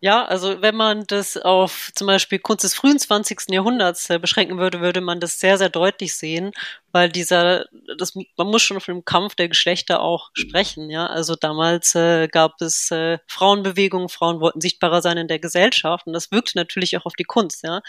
Ja, 0.00 0.26
also 0.26 0.60
wenn 0.60 0.76
man 0.76 1.04
das 1.06 1.38
auf 1.38 1.90
zum 1.94 2.06
Beispiel 2.06 2.38
Kunst 2.38 2.62
des 2.62 2.74
frühen 2.74 2.98
20. 2.98 3.48
Jahrhunderts 3.48 4.10
äh, 4.10 4.18
beschränken 4.18 4.58
würde, 4.58 4.82
würde 4.82 5.00
man 5.00 5.18
das 5.18 5.40
sehr, 5.40 5.56
sehr 5.56 5.70
deutlich 5.70 6.14
sehen, 6.14 6.52
weil 6.94 7.08
dieser, 7.08 7.64
das, 7.98 8.14
man 8.14 8.46
muss 8.46 8.62
schon 8.62 8.80
von 8.80 8.94
dem 8.94 9.04
Kampf 9.04 9.34
der 9.34 9.48
Geschlechter 9.48 10.00
auch 10.00 10.30
sprechen, 10.32 10.90
ja. 10.90 11.08
Also 11.08 11.34
damals 11.34 11.96
äh, 11.96 12.28
gab 12.28 12.60
es 12.60 12.92
äh, 12.92 13.18
Frauenbewegungen, 13.26 14.08
Frauen 14.08 14.40
wollten 14.40 14.60
sichtbarer 14.60 15.02
sein 15.02 15.18
in 15.18 15.26
der 15.26 15.40
Gesellschaft 15.40 16.06
und 16.06 16.12
das 16.12 16.30
wirkte 16.30 16.56
natürlich 16.56 16.96
auch 16.96 17.04
auf 17.04 17.14
die 17.14 17.24
Kunst, 17.24 17.64
ja. 17.64 17.80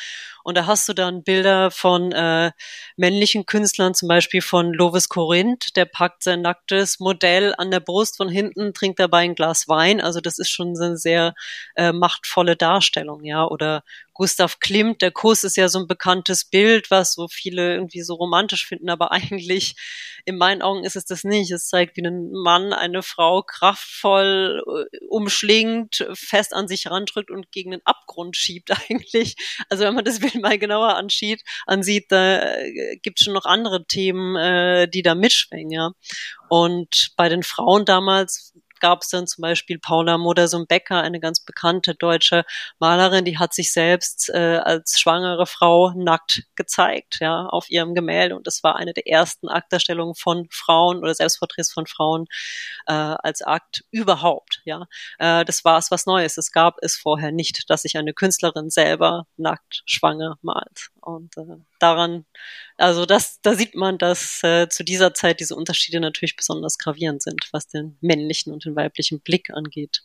Und 0.43 0.57
da 0.57 0.65
hast 0.65 0.89
du 0.89 0.93
dann 0.93 1.23
Bilder 1.23 1.69
von 1.69 2.11
äh, 2.13 2.51
männlichen 2.97 3.45
Künstlern, 3.45 3.93
zum 3.93 4.07
Beispiel 4.07 4.41
von 4.41 4.73
Lovis 4.73 5.07
Corinth, 5.07 5.75
der 5.75 5.85
packt 5.85 6.23
sein 6.23 6.41
nacktes 6.41 6.99
Modell 6.99 7.53
an 7.59 7.69
der 7.69 7.81
Brust 7.81 8.17
von 8.17 8.27
hinten, 8.27 8.73
trinkt 8.73 8.99
dabei 8.99 9.19
ein 9.19 9.35
Glas 9.35 9.67
Wein. 9.67 10.01
Also 10.01 10.19
das 10.19 10.39
ist 10.39 10.49
schon 10.49 10.75
eine 10.75 10.97
sehr 10.97 11.35
äh, 11.75 11.91
machtvolle 11.91 12.55
Darstellung, 12.55 13.23
ja. 13.23 13.45
Oder 13.45 13.83
Gustav 14.15 14.59
Klimt, 14.59 15.01
der 15.01 15.11
Kuss 15.11 15.43
ist 15.43 15.57
ja 15.57 15.67
so 15.67 15.77
ein 15.77 15.87
bekanntes 15.87 16.45
Bild, 16.45 16.89
was 16.89 17.13
so 17.13 17.27
viele 17.27 17.75
irgendwie 17.75 18.01
so 18.01 18.15
romantisch 18.15 18.65
finden, 18.65 18.89
aber 18.89 19.11
eigentlich 19.11 19.75
in 20.23 20.37
meinen 20.37 20.61
Augen 20.61 20.85
ist 20.85 20.95
es 20.95 21.03
das 21.03 21.25
nicht. 21.25 21.51
Es 21.51 21.67
zeigt, 21.67 21.97
wie 21.97 22.07
ein 22.07 22.31
Mann 22.31 22.71
eine 22.71 23.03
Frau 23.03 23.43
kraftvoll 23.43 24.63
äh, 24.65 25.05
umschlingt, 25.09 26.07
fest 26.13 26.53
an 26.53 26.69
sich 26.69 26.89
randrückt 26.89 27.29
und 27.29 27.51
gegen 27.51 27.71
den 27.71 27.85
Abgrund 27.85 28.37
schiebt 28.37 28.71
eigentlich. 28.89 29.35
Also 29.69 29.83
wenn 29.83 29.93
man 29.93 30.05
das 30.05 30.19
Bild 30.19 30.35
mal 30.35 30.57
genauer 30.57 30.95
ansieht, 30.95 31.43
ansieht 31.65 32.05
da 32.09 32.41
äh, 32.41 32.97
gibt 33.01 33.19
es 33.19 33.25
schon 33.25 33.33
noch 33.33 33.45
andere 33.45 33.85
Themen, 33.85 34.37
äh, 34.37 34.87
die 34.87 35.01
da 35.01 35.13
mitschwingen. 35.13 35.71
Ja. 35.71 35.91
Und 36.47 37.11
bei 37.17 37.27
den 37.27 37.43
Frauen 37.43 37.83
damals 37.83 38.53
gab 38.79 39.01
es 39.01 39.09
dann 39.09 39.27
zum 39.27 39.41
Beispiel 39.41 39.79
Paula 39.79 40.17
Modersohn-Becker, 40.17 41.01
eine 41.01 41.19
ganz 41.19 41.39
bekannte 41.39 41.95
deutsche 41.95 42.45
Malerin, 42.79 43.25
die 43.25 43.37
hat 43.37 43.53
sich 43.53 43.71
selbst 43.71 44.29
äh, 44.29 44.57
als 44.63 44.99
schwangere 44.99 45.45
Frau 45.45 45.91
nackt 45.95 46.43
gezeigt, 46.55 47.17
ja, 47.19 47.45
auf 47.45 47.69
ihrem 47.69 47.95
Gemälde. 47.95 48.35
Und 48.35 48.47
das 48.47 48.63
war 48.63 48.75
eine 48.75 48.93
der 48.93 49.07
ersten 49.07 49.47
Aktdarstellungen 49.47 50.15
von 50.15 50.47
Frauen 50.51 50.99
oder 50.99 51.13
Selbstporträts 51.13 51.71
von 51.71 51.87
Frauen 51.87 52.25
äh, 52.87 52.93
als 52.93 53.41
Akt 53.41 53.83
überhaupt, 53.91 54.61
ja. 54.65 54.87
Äh, 55.19 55.45
das 55.45 55.65
war 55.65 55.77
es 55.77 55.91
was 55.91 56.05
Neues. 56.05 56.37
Es 56.37 56.51
gab 56.51 56.77
es 56.81 56.95
vorher 56.95 57.31
nicht, 57.31 57.69
dass 57.69 57.83
sich 57.83 57.97
eine 57.97 58.13
Künstlerin 58.13 58.69
selber 58.69 59.27
nackt 59.37 59.83
schwanger 59.85 60.37
malt. 60.41 60.89
Und 61.01 61.37
äh, 61.37 61.57
daran, 61.79 62.25
also 62.77 63.05
das, 63.05 63.39
da 63.41 63.55
sieht 63.55 63.75
man, 63.75 63.97
dass 63.97 64.43
äh, 64.43 64.67
zu 64.69 64.83
dieser 64.83 65.13
Zeit 65.13 65.39
diese 65.39 65.55
Unterschiede 65.55 65.99
natürlich 65.99 66.35
besonders 66.35 66.77
gravierend 66.77 67.21
sind, 67.21 67.47
was 67.51 67.67
den 67.67 67.97
männlichen 68.01 68.53
und 68.53 68.65
den 68.65 68.75
weiblichen 68.75 69.21
Blick 69.21 69.49
angeht. 69.51 70.03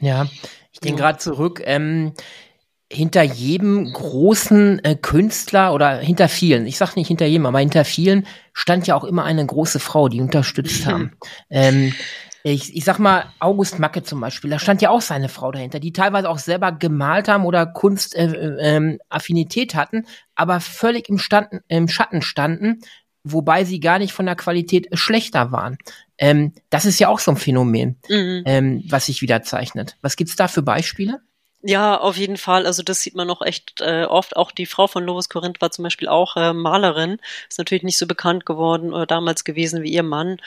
Ja, 0.00 0.28
ich 0.72 0.80
denke 0.80 1.00
ja. 1.00 1.06
gerade 1.06 1.18
zurück. 1.18 1.62
Ähm, 1.64 2.14
hinter 2.92 3.22
jedem 3.22 3.90
großen 3.92 4.84
äh, 4.84 4.96
Künstler 4.96 5.72
oder 5.72 5.98
hinter 5.98 6.28
vielen, 6.28 6.66
ich 6.66 6.76
sage 6.76 6.92
nicht 6.96 7.08
hinter 7.08 7.24
jedem, 7.24 7.46
aber 7.46 7.58
hinter 7.58 7.84
vielen 7.84 8.26
stand 8.52 8.86
ja 8.86 8.94
auch 8.94 9.04
immer 9.04 9.24
eine 9.24 9.44
große 9.44 9.80
Frau, 9.80 10.08
die 10.08 10.20
unterstützt 10.20 10.86
haben. 10.86 11.12
Ähm, 11.50 11.94
ich, 12.44 12.76
ich 12.76 12.84
sag 12.84 12.98
mal, 12.98 13.26
August 13.38 13.78
Macke 13.78 14.02
zum 14.02 14.20
Beispiel, 14.20 14.50
da 14.50 14.58
stand 14.58 14.82
ja 14.82 14.90
auch 14.90 15.00
seine 15.00 15.28
Frau 15.28 15.52
dahinter, 15.52 15.80
die 15.80 15.92
teilweise 15.92 16.28
auch 16.28 16.38
selber 16.38 16.72
gemalt 16.72 17.28
haben 17.28 17.44
oder 17.44 17.66
Kunstaffinität 17.66 19.74
äh, 19.74 19.76
äh, 19.76 19.78
hatten, 19.78 20.06
aber 20.34 20.60
völlig 20.60 21.08
im, 21.08 21.18
Standen, 21.18 21.60
im 21.68 21.88
Schatten 21.88 22.22
standen, 22.22 22.80
wobei 23.22 23.64
sie 23.64 23.80
gar 23.80 23.98
nicht 23.98 24.12
von 24.12 24.26
der 24.26 24.36
Qualität 24.36 24.88
schlechter 24.92 25.52
waren. 25.52 25.78
Ähm, 26.18 26.52
das 26.70 26.84
ist 26.84 26.98
ja 26.98 27.08
auch 27.08 27.20
so 27.20 27.30
ein 27.30 27.36
Phänomen, 27.36 27.98
mhm. 28.08 28.42
ähm, 28.44 28.84
was 28.88 29.06
sich 29.06 29.22
wieder 29.22 29.42
zeichnet. 29.42 29.96
Was 30.02 30.16
gibt's 30.16 30.36
da 30.36 30.48
für 30.48 30.62
Beispiele? 30.62 31.20
Ja, 31.64 31.96
auf 31.96 32.16
jeden 32.16 32.38
Fall. 32.38 32.66
Also 32.66 32.82
das 32.82 33.02
sieht 33.02 33.14
man 33.14 33.28
noch 33.28 33.40
echt 33.40 33.80
äh, 33.80 34.04
oft. 34.04 34.34
Auch 34.36 34.50
die 34.50 34.66
Frau 34.66 34.88
von 34.88 35.04
Lovis 35.04 35.28
Corinth 35.28 35.60
war 35.60 35.70
zum 35.70 35.84
Beispiel 35.84 36.08
auch 36.08 36.36
äh, 36.36 36.52
Malerin. 36.52 37.18
Ist 37.48 37.58
natürlich 37.58 37.84
nicht 37.84 37.98
so 37.98 38.08
bekannt 38.08 38.44
geworden 38.46 38.92
oder 38.92 39.06
damals 39.06 39.44
gewesen 39.44 39.84
wie 39.84 39.92
ihr 39.92 40.02
Mann. 40.02 40.38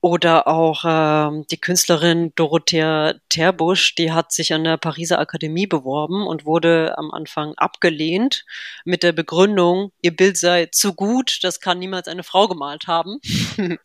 Oder 0.00 0.48
auch 0.48 0.84
äh, 0.84 1.44
die 1.48 1.60
Künstlerin 1.60 2.32
Dorothea 2.34 3.14
Terbusch, 3.28 3.94
die 3.94 4.10
hat 4.10 4.32
sich 4.32 4.52
an 4.52 4.64
der 4.64 4.76
Pariser 4.76 5.20
Akademie 5.20 5.68
beworben 5.68 6.26
und 6.26 6.44
wurde 6.44 6.98
am 6.98 7.12
Anfang 7.12 7.54
abgelehnt 7.56 8.44
mit 8.84 9.04
der 9.04 9.12
Begründung, 9.12 9.92
ihr 10.02 10.16
Bild 10.16 10.36
sei 10.36 10.66
zu 10.66 10.94
gut, 10.94 11.38
das 11.42 11.60
kann 11.60 11.78
niemals 11.78 12.08
eine 12.08 12.24
Frau 12.24 12.48
gemalt 12.48 12.88
haben. 12.88 13.20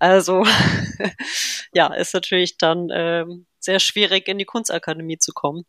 also 0.00 0.44
ja, 1.72 1.94
ist 1.94 2.12
natürlich 2.14 2.58
dann 2.58 2.90
äh, 2.90 3.24
sehr 3.60 3.78
schwierig 3.78 4.26
in 4.26 4.38
die 4.38 4.44
Kunstakademie 4.44 5.18
zu 5.18 5.32
kommen. 5.32 5.64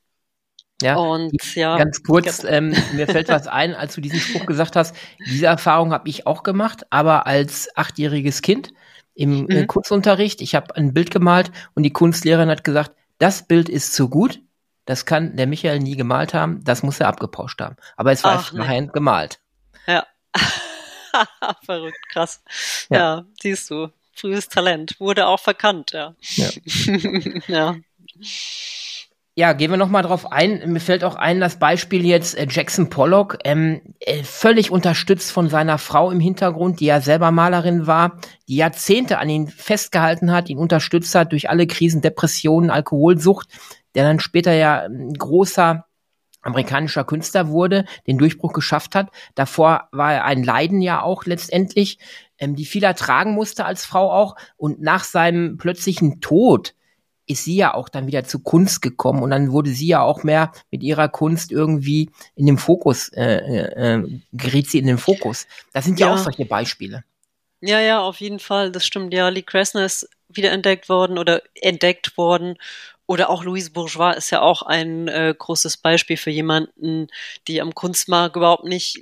Ja, 0.81 0.95
und 0.95 1.55
ja. 1.55 1.77
Ganz 1.77 2.03
kurz, 2.03 2.43
ähm, 2.45 2.73
mir 2.93 3.07
fällt 3.07 3.27
was 3.27 3.47
ein, 3.47 3.75
als 3.75 3.95
du 3.95 4.01
diesen 4.01 4.19
Spruch 4.19 4.45
gesagt 4.45 4.75
hast. 4.75 4.95
Diese 5.27 5.47
Erfahrung 5.47 5.91
habe 5.91 6.07
ich 6.07 6.25
auch 6.25 6.43
gemacht, 6.43 6.85
aber 6.89 7.27
als 7.27 7.69
achtjähriges 7.75 8.41
Kind 8.41 8.71
im 9.13 9.49
äh, 9.49 9.61
mhm. 9.61 9.67
Kunstunterricht. 9.67 10.41
Ich 10.41 10.55
habe 10.55 10.75
ein 10.75 10.93
Bild 10.93 11.11
gemalt 11.11 11.51
und 11.75 11.83
die 11.83 11.91
Kunstlehrerin 11.91 12.49
hat 12.49 12.63
gesagt, 12.63 12.91
das 13.17 13.45
Bild 13.45 13.67
ist 13.67 13.93
zu 13.93 14.09
gut. 14.09 14.39
Das 14.85 15.05
kann 15.05 15.35
der 15.35 15.45
Michael 15.45 15.79
nie 15.79 15.97
gemalt 15.97 16.33
haben. 16.33 16.63
Das 16.63 16.81
muss 16.81 16.99
er 16.99 17.09
abgepauscht 17.09 17.59
haben. 17.61 17.75
Aber 17.97 18.11
es 18.11 18.23
war 18.23 18.43
immerhin 18.53 18.85
nee. 18.85 18.91
gemalt. 18.93 19.39
Ja. 19.85 20.07
Verrückt, 21.65 21.99
krass. 22.11 22.41
Ja. 22.89 22.97
ja, 22.97 23.25
siehst 23.41 23.69
du. 23.69 23.89
Frühes 24.15 24.47
Talent. 24.47 24.99
Wurde 24.99 25.27
auch 25.27 25.39
verkannt, 25.39 25.91
ja. 25.91 26.15
Ja. 26.21 26.49
ja. 27.47 27.75
Ja, 29.39 29.53
gehen 29.53 29.71
wir 29.71 29.77
noch 29.77 29.87
mal 29.87 30.01
drauf 30.01 30.33
ein. 30.33 30.69
Mir 30.69 30.81
fällt 30.81 31.05
auch 31.05 31.15
ein, 31.15 31.39
das 31.39 31.59
Beispiel 31.59 32.05
jetzt 32.05 32.37
äh, 32.37 32.45
Jackson 32.49 32.89
Pollock, 32.89 33.37
ähm, 33.45 33.79
äh, 34.01 34.21
völlig 34.23 34.69
unterstützt 34.69 35.31
von 35.31 35.47
seiner 35.47 35.77
Frau 35.77 36.11
im 36.11 36.19
Hintergrund, 36.19 36.81
die 36.81 36.87
ja 36.87 36.99
selber 36.99 37.31
Malerin 37.31 37.87
war, 37.87 38.19
die 38.49 38.57
Jahrzehnte 38.57 39.17
an 39.17 39.29
ihn 39.29 39.47
festgehalten 39.47 40.33
hat, 40.33 40.49
ihn 40.49 40.57
unterstützt 40.57 41.15
hat 41.15 41.31
durch 41.31 41.49
alle 41.49 41.67
Krisen, 41.67 42.01
Depressionen, 42.01 42.69
Alkoholsucht, 42.69 43.47
der 43.95 44.03
dann 44.03 44.19
später 44.19 44.51
ja 44.51 44.81
ein 44.81 45.13
großer 45.13 45.85
amerikanischer 46.41 47.05
Künstler 47.05 47.47
wurde, 47.47 47.85
den 48.07 48.17
Durchbruch 48.17 48.51
geschafft 48.51 48.93
hat. 48.93 49.07
Davor 49.35 49.87
war 49.93 50.15
er 50.15 50.25
ein 50.25 50.43
Leiden 50.43 50.81
ja 50.81 51.01
auch 51.01 51.23
letztendlich, 51.23 51.97
ähm, 52.39 52.57
die 52.57 52.65
viel 52.65 52.83
ertragen 52.83 53.35
musste 53.35 53.63
als 53.63 53.85
Frau 53.85 54.11
auch. 54.11 54.35
Und 54.57 54.81
nach 54.81 55.05
seinem 55.05 55.55
plötzlichen 55.55 56.19
Tod 56.19 56.73
ist 57.29 57.43
sie 57.43 57.55
ja 57.55 57.73
auch 57.75 57.89
dann 57.89 58.07
wieder 58.07 58.23
zu 58.23 58.39
Kunst 58.39 58.81
gekommen 58.81 59.21
und 59.21 59.29
dann 59.29 59.51
wurde 59.51 59.69
sie 59.69 59.87
ja 59.87 60.01
auch 60.01 60.23
mehr 60.23 60.51
mit 60.71 60.81
ihrer 60.81 61.07
Kunst 61.09 61.51
irgendwie 61.51 62.09
in 62.35 62.47
den 62.47 62.57
Fokus, 62.57 63.09
äh, 63.09 63.37
äh, 63.37 63.93
äh, 63.93 64.19
geriet 64.33 64.69
sie 64.69 64.79
in 64.79 64.87
den 64.87 64.97
Fokus. 64.97 65.47
Das 65.71 65.85
sind 65.85 65.99
ja, 65.99 66.07
ja 66.07 66.13
auch 66.13 66.17
solche 66.17 66.45
Beispiele. 66.45 67.03
Ja, 67.61 67.79
ja, 67.79 67.99
auf 68.01 68.19
jeden 68.19 68.39
Fall, 68.39 68.71
das 68.71 68.85
stimmt. 68.85 69.13
Ja, 69.13 69.29
Lee 69.29 69.43
Krasner 69.43 69.85
ist 69.85 70.09
wieder 70.27 70.51
entdeckt 70.51 70.89
worden 70.89 71.17
oder 71.17 71.43
entdeckt 71.55 72.17
worden. 72.17 72.57
Oder 73.05 73.29
auch 73.29 73.43
Louise 73.43 73.71
Bourgeois 73.71 74.13
ist 74.13 74.29
ja 74.29 74.41
auch 74.41 74.61
ein 74.61 75.07
äh, 75.07 75.33
großes 75.37 75.77
Beispiel 75.77 76.17
für 76.17 76.29
jemanden, 76.29 77.07
die 77.47 77.61
am 77.61 77.75
Kunstmarkt 77.75 78.35
überhaupt 78.35 78.65
nicht 78.65 78.99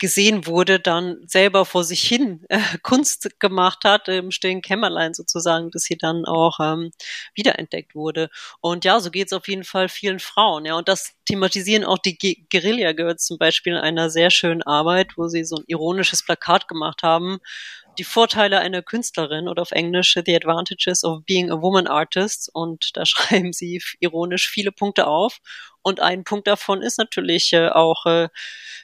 gesehen 0.00 0.46
wurde, 0.46 0.80
dann 0.80 1.18
selber 1.26 1.64
vor 1.64 1.84
sich 1.84 2.02
hin 2.02 2.44
äh, 2.48 2.58
Kunst 2.82 3.38
gemacht 3.38 3.84
hat, 3.84 4.08
im 4.08 4.32
stillen 4.32 4.62
Kämmerlein 4.62 5.14
sozusagen, 5.14 5.70
dass 5.70 5.82
sie 5.82 5.96
dann 5.96 6.24
auch 6.24 6.58
ähm, 6.58 6.90
wiederentdeckt 7.34 7.94
wurde. 7.94 8.30
Und 8.60 8.84
ja, 8.84 8.98
so 8.98 9.10
geht 9.10 9.28
es 9.28 9.32
auf 9.32 9.46
jeden 9.46 9.64
Fall 9.64 9.88
vielen 9.88 10.18
Frauen. 10.18 10.64
Ja, 10.64 10.74
und 10.74 10.88
das 10.88 11.12
thematisieren 11.26 11.84
auch 11.84 11.98
die 11.98 12.18
Ge 12.18 12.36
Guerilla 12.50 12.92
Girls 12.92 13.26
zum 13.26 13.38
Beispiel 13.38 13.74
in 13.74 13.78
einer 13.78 14.10
sehr 14.10 14.30
schönen 14.30 14.62
Arbeit, 14.62 15.12
wo 15.16 15.28
sie 15.28 15.44
so 15.44 15.56
ein 15.56 15.64
ironisches 15.68 16.24
Plakat 16.24 16.66
gemacht 16.66 17.02
haben, 17.02 17.38
die 17.98 18.04
Vorteile 18.04 18.60
einer 18.60 18.82
Künstlerin 18.82 19.48
oder 19.48 19.62
auf 19.62 19.72
Englisch 19.72 20.14
The 20.14 20.34
Advantages 20.34 21.04
of 21.04 21.24
Being 21.26 21.50
a 21.50 21.60
Woman 21.60 21.86
Artist. 21.86 22.50
Und 22.52 22.96
da 22.96 23.04
schreiben 23.06 23.52
sie 23.52 23.82
ironisch 24.00 24.48
viele 24.48 24.72
Punkte 24.72 25.06
auf. 25.06 25.38
Und 25.82 26.00
ein 26.00 26.24
Punkt 26.24 26.46
davon 26.46 26.82
ist 26.82 26.98
natürlich 26.98 27.52
äh, 27.52 27.68
auch 27.68 28.06
äh, 28.06 28.28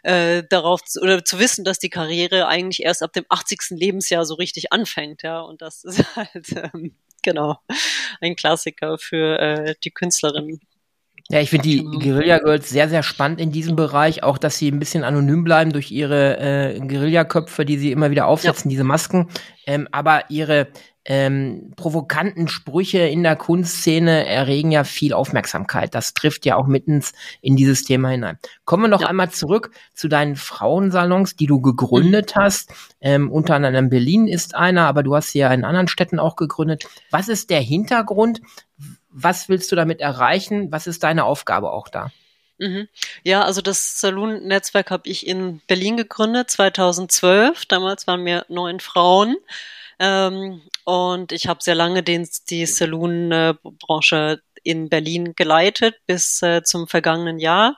äh, 0.02 0.44
darauf 0.48 0.82
zu, 0.84 1.00
oder 1.00 1.24
zu 1.24 1.38
wissen, 1.38 1.64
dass 1.64 1.78
die 1.78 1.90
Karriere 1.90 2.46
eigentlich 2.46 2.82
erst 2.82 3.02
ab 3.02 3.12
dem 3.12 3.24
80. 3.28 3.70
Lebensjahr 3.70 4.24
so 4.24 4.34
richtig 4.34 4.72
anfängt, 4.72 5.22
ja. 5.22 5.40
Und 5.40 5.62
das 5.62 5.84
ist 5.84 6.04
halt 6.16 6.46
ähm, 6.74 6.94
genau 7.22 7.58
ein 8.20 8.36
Klassiker 8.36 8.98
für 8.98 9.38
äh, 9.38 9.74
die 9.84 9.90
Künstlerin. 9.90 10.60
Ja, 11.28 11.40
ich 11.40 11.50
finde 11.50 11.68
die 11.68 11.78
genau. 11.78 11.98
Guerilla 11.98 12.38
Girls 12.38 12.70
sehr, 12.70 12.88
sehr 12.88 13.02
spannend 13.02 13.40
in 13.40 13.50
diesem 13.50 13.74
Bereich. 13.74 14.22
Auch, 14.22 14.38
dass 14.38 14.58
sie 14.58 14.70
ein 14.70 14.78
bisschen 14.78 15.02
anonym 15.02 15.42
bleiben 15.42 15.72
durch 15.72 15.90
ihre 15.90 16.38
äh, 16.38 16.78
Guerillaköpfe, 16.78 17.64
die 17.64 17.78
sie 17.78 17.90
immer 17.90 18.10
wieder 18.10 18.26
aufsetzen, 18.26 18.70
ja. 18.70 18.74
diese 18.74 18.84
Masken. 18.84 19.28
Ähm, 19.66 19.88
aber 19.90 20.30
ihre 20.30 20.68
ähm, 21.06 21.72
provokanten 21.76 22.48
Sprüche 22.48 22.98
in 22.98 23.22
der 23.22 23.36
Kunstszene 23.36 24.26
erregen 24.26 24.70
ja 24.70 24.84
viel 24.84 25.12
Aufmerksamkeit. 25.12 25.94
Das 25.94 26.14
trifft 26.14 26.44
ja 26.46 26.56
auch 26.56 26.66
mittens 26.66 27.12
in 27.40 27.56
dieses 27.56 27.84
Thema 27.84 28.10
hinein. 28.10 28.38
Kommen 28.64 28.84
wir 28.84 28.88
noch 28.88 29.02
ja. 29.02 29.08
einmal 29.08 29.30
zurück 29.30 29.70
zu 29.94 30.08
deinen 30.08 30.36
Frauensalons, 30.36 31.36
die 31.36 31.46
du 31.46 31.60
gegründet 31.60 32.34
mhm. 32.34 32.40
hast. 32.40 32.72
Ähm, 33.00 33.30
unter 33.30 33.54
anderem 33.54 33.88
Berlin 33.88 34.28
ist 34.28 34.54
einer, 34.54 34.86
aber 34.86 35.02
du 35.02 35.14
hast 35.14 35.30
sie 35.30 35.38
ja 35.38 35.52
in 35.52 35.64
anderen 35.64 35.88
Städten 35.88 36.18
auch 36.18 36.36
gegründet. 36.36 36.86
Was 37.10 37.28
ist 37.28 37.50
der 37.50 37.60
Hintergrund? 37.60 38.40
was 39.16 39.48
willst 39.48 39.72
du 39.72 39.76
damit 39.76 40.00
erreichen? 40.00 40.70
Was 40.70 40.86
ist 40.86 41.02
deine 41.02 41.24
Aufgabe 41.24 41.72
auch 41.72 41.88
da? 41.88 42.10
Mhm. 42.58 42.88
Ja, 43.22 43.42
also 43.42 43.62
das 43.62 44.00
Saloon-Netzwerk 44.00 44.90
habe 44.90 45.08
ich 45.08 45.26
in 45.26 45.60
Berlin 45.66 45.96
gegründet, 45.96 46.50
2012. 46.50 47.66
Damals 47.66 48.06
waren 48.06 48.24
wir 48.24 48.44
neun 48.48 48.78
Frauen. 48.78 49.36
Ähm, 49.98 50.62
und 50.84 51.32
ich 51.32 51.48
habe 51.48 51.62
sehr 51.62 51.74
lange 51.74 52.02
den, 52.02 52.28
die 52.50 52.66
Saloon-Branche 52.66 54.40
in 54.62 54.88
Berlin 54.88 55.34
geleitet 55.36 55.94
bis 56.06 56.42
äh, 56.42 56.62
zum 56.62 56.88
vergangenen 56.88 57.38
Jahr 57.38 57.76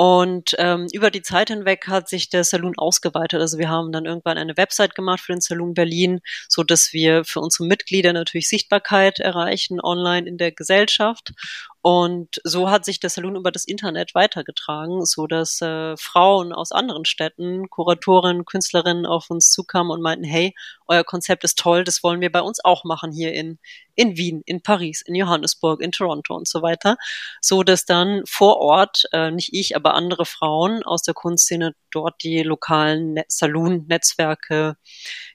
und 0.00 0.54
ähm, 0.58 0.86
über 0.92 1.10
die 1.10 1.22
Zeit 1.22 1.48
hinweg 1.48 1.88
hat 1.88 2.08
sich 2.08 2.30
der 2.30 2.44
Saloon 2.44 2.78
ausgeweitet. 2.78 3.40
Also 3.40 3.58
wir 3.58 3.68
haben 3.68 3.90
dann 3.90 4.04
irgendwann 4.04 4.38
eine 4.38 4.56
Website 4.56 4.94
gemacht 4.94 5.18
für 5.18 5.32
den 5.32 5.40
Saloon 5.40 5.74
Berlin, 5.74 6.20
so 6.48 6.62
dass 6.62 6.92
wir 6.92 7.24
für 7.24 7.40
unsere 7.40 7.66
Mitglieder 7.66 8.12
natürlich 8.12 8.48
Sichtbarkeit 8.48 9.18
erreichen 9.18 9.80
online 9.80 10.28
in 10.28 10.38
der 10.38 10.52
Gesellschaft. 10.52 11.32
Und 11.80 12.40
so 12.42 12.70
hat 12.70 12.84
sich 12.84 12.98
der 12.98 13.08
Saloon 13.08 13.36
über 13.36 13.52
das 13.52 13.64
Internet 13.64 14.14
weitergetragen, 14.14 15.06
so 15.06 15.28
dass 15.28 15.60
äh, 15.60 15.96
Frauen 15.96 16.52
aus 16.52 16.72
anderen 16.72 17.04
Städten, 17.04 17.70
Kuratorinnen, 17.70 18.44
Künstlerinnen 18.44 19.06
auf 19.06 19.30
uns 19.30 19.52
zukamen 19.52 19.92
und 19.92 20.02
meinten, 20.02 20.24
hey, 20.24 20.54
euer 20.88 21.04
Konzept 21.04 21.44
ist 21.44 21.56
toll, 21.58 21.84
das 21.84 22.02
wollen 22.02 22.20
wir 22.20 22.32
bei 22.32 22.42
uns 22.42 22.64
auch 22.64 22.82
machen 22.82 23.12
hier 23.12 23.32
in, 23.32 23.60
in 23.94 24.16
Wien, 24.16 24.42
in 24.44 24.60
Paris, 24.60 25.02
in 25.02 25.14
Johannesburg, 25.14 25.80
in 25.80 25.92
Toronto 25.92 26.34
und 26.34 26.48
so 26.48 26.62
weiter. 26.62 26.96
So 27.40 27.62
dass 27.62 27.84
dann 27.84 28.22
vor 28.26 28.56
Ort, 28.58 29.04
äh, 29.12 29.30
nicht 29.30 29.52
ich, 29.52 29.76
aber 29.76 29.94
andere 29.94 30.26
Frauen 30.26 30.82
aus 30.82 31.02
der 31.02 31.14
Kunstszene 31.14 31.74
dort 31.92 32.22
die 32.24 32.42
lokalen 32.42 33.14
Net 33.14 33.30
Saloon-Netzwerke 33.30 34.76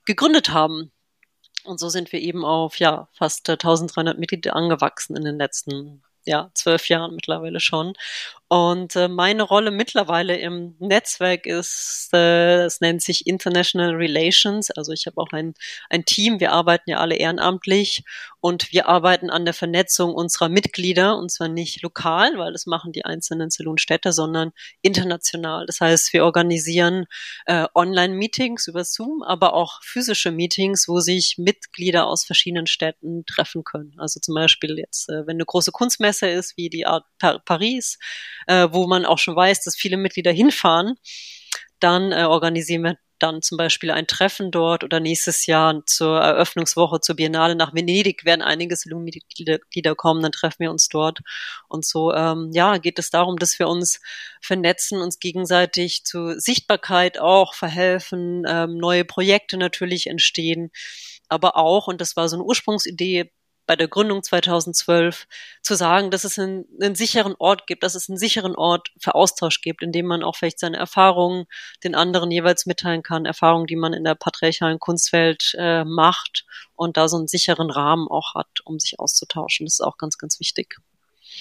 gegründet 0.05 0.49
haben. 0.49 0.91
Und 1.63 1.79
so 1.79 1.87
sind 1.87 2.11
wir 2.11 2.19
eben 2.19 2.43
auf 2.43 2.79
ja 2.79 3.07
fast 3.13 3.49
1300 3.49 4.19
Mitglieder 4.19 4.55
angewachsen 4.55 5.15
in 5.15 5.23
den 5.23 5.37
letzten 5.37 6.03
ja, 6.25 6.49
zwölf 6.53 6.89
Jahren 6.89 7.15
mittlerweile 7.15 7.59
schon. 7.59 7.93
Und 8.53 8.95
äh, 8.95 9.07
meine 9.07 9.41
Rolle 9.41 9.71
mittlerweile 9.71 10.37
im 10.37 10.75
Netzwerk 10.77 11.47
ist, 11.47 12.09
äh, 12.13 12.65
es 12.65 12.81
nennt 12.81 13.01
sich 13.01 13.25
International 13.25 13.95
Relations. 13.95 14.69
Also 14.69 14.91
ich 14.91 15.07
habe 15.07 15.19
auch 15.19 15.31
ein, 15.31 15.55
ein 15.89 16.05
Team, 16.05 16.39
wir 16.39 16.51
arbeiten 16.51 16.91
ja 16.91 16.99
alle 16.99 17.15
ehrenamtlich 17.15 18.03
und 18.41 18.71
wir 18.71 18.87
arbeiten 18.87 19.31
an 19.31 19.45
der 19.45 19.55
Vernetzung 19.55 20.13
unserer 20.13 20.49
Mitglieder 20.49 21.17
und 21.17 21.31
zwar 21.31 21.47
nicht 21.47 21.81
lokal, 21.81 22.37
weil 22.37 22.51
das 22.51 22.67
machen 22.67 22.91
die 22.91 23.05
einzelnen 23.05 23.49
Saloon-Städte, 23.49 24.13
sondern 24.13 24.51
international. 24.83 25.65
Das 25.65 25.81
heißt, 25.81 26.13
wir 26.13 26.23
organisieren 26.23 27.05
äh, 27.47 27.65
Online-Meetings 27.73 28.67
über 28.67 28.85
Zoom, 28.85 29.23
aber 29.23 29.55
auch 29.55 29.81
physische 29.81 30.29
Meetings, 30.29 30.87
wo 30.87 30.99
sich 30.99 31.39
Mitglieder 31.39 32.05
aus 32.05 32.23
verschiedenen 32.23 32.67
Städten 32.67 33.25
treffen 33.25 33.63
können. 33.63 33.95
Also 33.97 34.19
zum 34.19 34.35
Beispiel 34.35 34.77
jetzt, 34.77 35.09
äh, 35.09 35.25
wenn 35.25 35.37
eine 35.37 35.45
große 35.45 35.71
Kunstmesse 35.71 36.27
ist, 36.27 36.55
wie 36.55 36.69
die 36.69 36.85
Art 36.85 37.05
Paris, 37.45 37.97
äh, 38.47 38.67
wo 38.71 38.87
man 38.87 39.05
auch 39.05 39.19
schon 39.19 39.35
weiß, 39.35 39.63
dass 39.63 39.75
viele 39.75 39.97
Mitglieder 39.97 40.31
hinfahren, 40.31 40.95
dann 41.79 42.11
äh, 42.11 42.23
organisieren 42.23 42.83
wir 42.83 42.97
dann 43.23 43.41
zum 43.41 43.57
Beispiel 43.57 43.89
ein 43.89 44.05
Treffen 44.05 44.51
dort 44.51 44.83
oder 44.83 44.99
nächstes 44.99 45.45
Jahr 45.45 45.81
zur 45.85 46.19
Eröffnungswoche 46.19 46.99
zur 46.99 47.15
Biennale 47.15 47.55
nach 47.55 47.73
Venedig 47.73 48.25
werden 48.25 48.41
einige 48.41 48.75
Saloon-Mitglieder 48.75 49.95
kommen, 49.95 50.21
dann 50.21 50.33
treffen 50.33 50.59
wir 50.59 50.71
uns 50.71 50.89
dort. 50.89 51.19
Und 51.69 51.85
so, 51.85 52.13
ähm, 52.13 52.49
ja, 52.53 52.77
geht 52.77 52.99
es 52.99 53.11
darum, 53.11 53.37
dass 53.37 53.57
wir 53.59 53.69
uns 53.69 54.01
vernetzen, 54.41 55.01
uns 55.01 55.19
gegenseitig 55.19 56.03
zu 56.03 56.37
Sichtbarkeit 56.37 57.17
auch 57.17 57.53
verhelfen, 57.53 58.43
ähm, 58.45 58.77
neue 58.77 59.05
Projekte 59.05 59.55
natürlich 59.57 60.07
entstehen, 60.07 60.69
aber 61.29 61.55
auch, 61.55 61.87
und 61.87 62.01
das 62.01 62.17
war 62.17 62.27
so 62.27 62.35
eine 62.35 62.43
Ursprungsidee 62.43 63.31
bei 63.65 63.75
der 63.75 63.87
Gründung 63.87 64.23
2012 64.23 65.27
zu 65.61 65.75
sagen, 65.75 66.11
dass 66.11 66.23
es 66.23 66.37
einen, 66.37 66.65
einen, 66.81 66.95
sicheren 66.95 67.35
Ort 67.39 67.67
gibt, 67.67 67.83
dass 67.83 67.95
es 67.95 68.09
einen 68.09 68.17
sicheren 68.17 68.55
Ort 68.55 68.89
für 68.99 69.15
Austausch 69.15 69.61
gibt, 69.61 69.81
in 69.81 69.91
dem 69.91 70.05
man 70.05 70.23
auch 70.23 70.35
vielleicht 70.35 70.59
seine 70.59 70.77
Erfahrungen 70.77 71.45
den 71.83 71.95
anderen 71.95 72.31
jeweils 72.31 72.65
mitteilen 72.65 73.03
kann, 73.03 73.25
Erfahrungen, 73.25 73.67
die 73.67 73.75
man 73.75 73.93
in 73.93 74.03
der 74.03 74.15
patriarchalen 74.15 74.79
Kunstwelt 74.79 75.55
äh, 75.57 75.83
macht 75.85 76.45
und 76.75 76.97
da 76.97 77.07
so 77.07 77.17
einen 77.17 77.27
sicheren 77.27 77.69
Rahmen 77.69 78.07
auch 78.07 78.35
hat, 78.35 78.61
um 78.65 78.79
sich 78.79 78.99
auszutauschen. 78.99 79.65
Das 79.65 79.75
ist 79.75 79.81
auch 79.81 79.97
ganz, 79.97 80.17
ganz 80.17 80.39
wichtig. 80.39 80.77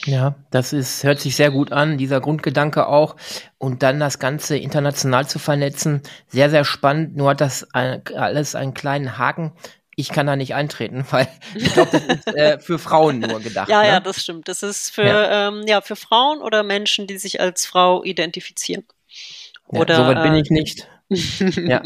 Ja, 0.05 0.35
das 0.51 0.73
ist, 0.73 1.05
hört 1.05 1.21
sich 1.21 1.37
sehr 1.37 1.51
gut 1.51 1.71
an, 1.71 1.99
dieser 1.99 2.21
Grundgedanke 2.21 2.87
auch. 2.87 3.17
Und 3.59 3.83
dann 3.83 4.01
das 4.01 4.19
Ganze 4.19 4.57
international 4.57 5.29
zu 5.29 5.39
vernetzen, 5.39 6.03
sehr, 6.29 6.51
sehr 6.51 6.65
spannend. 6.65 7.17
Nur 7.17 7.31
hat 7.31 7.41
das 7.41 7.69
alles 7.73 8.55
einen 8.55 8.75
kleinen 8.75 9.19
Haken 9.19 9.53
ich 9.97 10.09
kann 10.09 10.27
da 10.27 10.37
nicht 10.37 10.55
eintreten, 10.55 11.05
weil 11.11 11.29
ich 11.55 11.73
glaube, 11.73 11.91
das 11.93 12.03
ist 12.05 12.27
äh, 12.37 12.59
für 12.61 12.79
Frauen 12.79 13.21
nur 13.21 13.41
gedacht. 13.41 13.69
Ja, 13.69 13.83
ne? 13.83 13.89
ja, 13.89 14.01
das 14.01 14.23
stimmt. 14.23 14.49
Das 14.49 14.63
ist 14.63 14.91
für 14.91 15.05
ja. 15.05 15.49
Ähm, 15.49 15.65
ja 15.67 15.81
für 15.81 15.97
Frauen 15.97 16.41
oder 16.41 16.63
Menschen, 16.63 17.07
die 17.07 17.19
sich 17.19 17.41
als 17.41 17.67
Frau 17.67 18.03
identifizieren. 18.05 18.85
Oder, 19.67 19.95
ja, 19.95 20.05
soweit 20.05 20.23
bin 20.23 20.35
ich 20.35 20.51
äh, 20.51 20.55
nicht. 20.55 20.89
ja. 21.69 21.83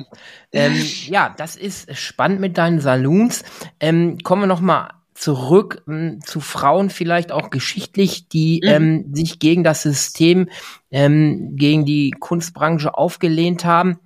Ähm, 0.53 0.87
ja, 1.07 1.35
das 1.37 1.57
ist 1.57 1.95
spannend 1.97 2.41
mit 2.41 2.59
deinen 2.59 2.81
Saloons. 2.81 3.45
Ähm, 3.81 4.19
kommen 4.23 4.43
wir 4.43 4.47
noch 4.47 4.61
mal 4.61 4.91
zurück 5.15 5.83
ähm, 5.89 6.21
zu 6.25 6.41
Frauen 6.41 6.91
vielleicht 6.91 7.33
auch 7.33 7.51
geschichtlich, 7.51 8.29
die 8.29 8.61
mhm. 8.63 8.71
ähm, 8.71 9.15
sich 9.15 9.39
gegen 9.39 9.65
das 9.65 9.83
System, 9.83 10.49
ähm, 10.91 11.57
gegen 11.57 11.85
die 11.85 12.11
Kunstbranche 12.11 12.97
aufgelehnt 12.97 13.65
haben. 13.65 13.99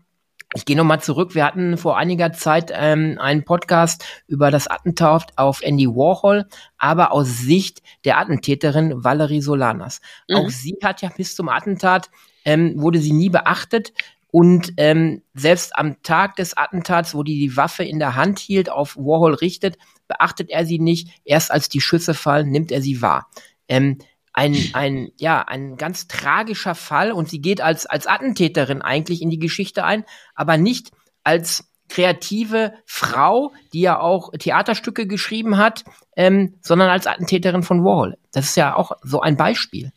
Ich 0.55 0.65
gehe 0.65 0.77
nochmal 0.77 1.01
zurück. 1.01 1.37
Wir 1.37 1.45
hatten 1.45 1.77
vor 1.77 1.97
einiger 1.97 2.33
Zeit 2.33 2.73
ähm, 2.75 3.19
einen 3.21 3.45
Podcast 3.45 4.05
über 4.27 4.51
das 4.51 4.67
Attentat 4.67 5.33
auf 5.37 5.63
Andy 5.63 5.87
Warhol, 5.87 6.47
aber 6.77 7.13
aus 7.13 7.39
Sicht 7.39 7.83
der 8.05 8.19
Attentäterin 8.19 9.05
Valerie 9.05 9.43
Solanas. 9.43 10.01
Mhm. 10.29 10.37
Auch 10.37 10.51
sie 10.51 10.77
hat 10.83 11.03
ja 11.03 11.11
bis 11.17 11.37
zum 11.37 11.49
Attentat, 11.49 12.11
ähm, 12.45 12.75
wurde 12.77 12.99
sie 12.99 13.13
nie 13.13 13.31
beachtet. 13.31 13.93
Und 14.33 14.73
ähm, 14.77 15.23
selbst 15.35 15.77
am 15.77 16.03
Tag 16.03 16.37
des 16.37 16.57
Attentats, 16.57 17.15
wo 17.15 17.23
die 17.23 17.39
die 17.39 17.57
Waffe 17.57 17.85
in 17.85 17.99
der 17.99 18.17
Hand 18.17 18.39
hielt, 18.39 18.71
auf 18.71 18.97
Warhol 18.97 19.35
richtet, 19.35 19.77
beachtet 20.09 20.51
er 20.51 20.67
sie 20.67 20.79
nicht. 20.81 21.21
Erst 21.25 21.53
als 21.53 21.69
die 21.69 21.81
Schüsse 21.81 22.15
fallen, 22.15 22.51
nimmt 22.51 22.73
er 22.73 22.83
sie 22.83 23.03
wahr. 23.03 23.29
Ähm, 23.69 23.99
ein, 24.33 24.71
ein, 24.75 25.13
ja, 25.19 25.43
ein 25.43 25.77
ganz 25.77 26.07
tragischer 26.07 26.75
Fall 26.75 27.13
und 27.13 27.29
sie 27.29 27.41
geht 27.41 27.61
als, 27.61 27.87
als 27.87 28.07
Attentäterin 28.07 28.83
eigentlich 28.83 29.23
in 29.23 29.31
die 29.31 29.39
Geschichte 29.39 29.85
ein, 29.85 30.05
aber 30.35 30.57
nicht 30.57 30.91
als 31.25 31.71
kreative 31.89 32.73
Frau, 32.87 33.53
die 33.73 33.81
ja 33.81 34.01
auch 34.01 34.31
Theaterstücke 34.39 35.07
geschrieben 35.07 35.59
hat, 35.59 35.85
ähm, 36.17 36.55
sondern 36.63 36.89
als 36.89 37.07
Attentäterin 37.07 37.65
von 37.65 37.85
Warhol. 37.85 38.17
Das 38.33 38.47
ist 38.47 38.57
ja 38.57 38.77
auch 38.77 38.93
so 39.03 39.21
ein 39.21 39.37
Beispiel. 39.37 39.93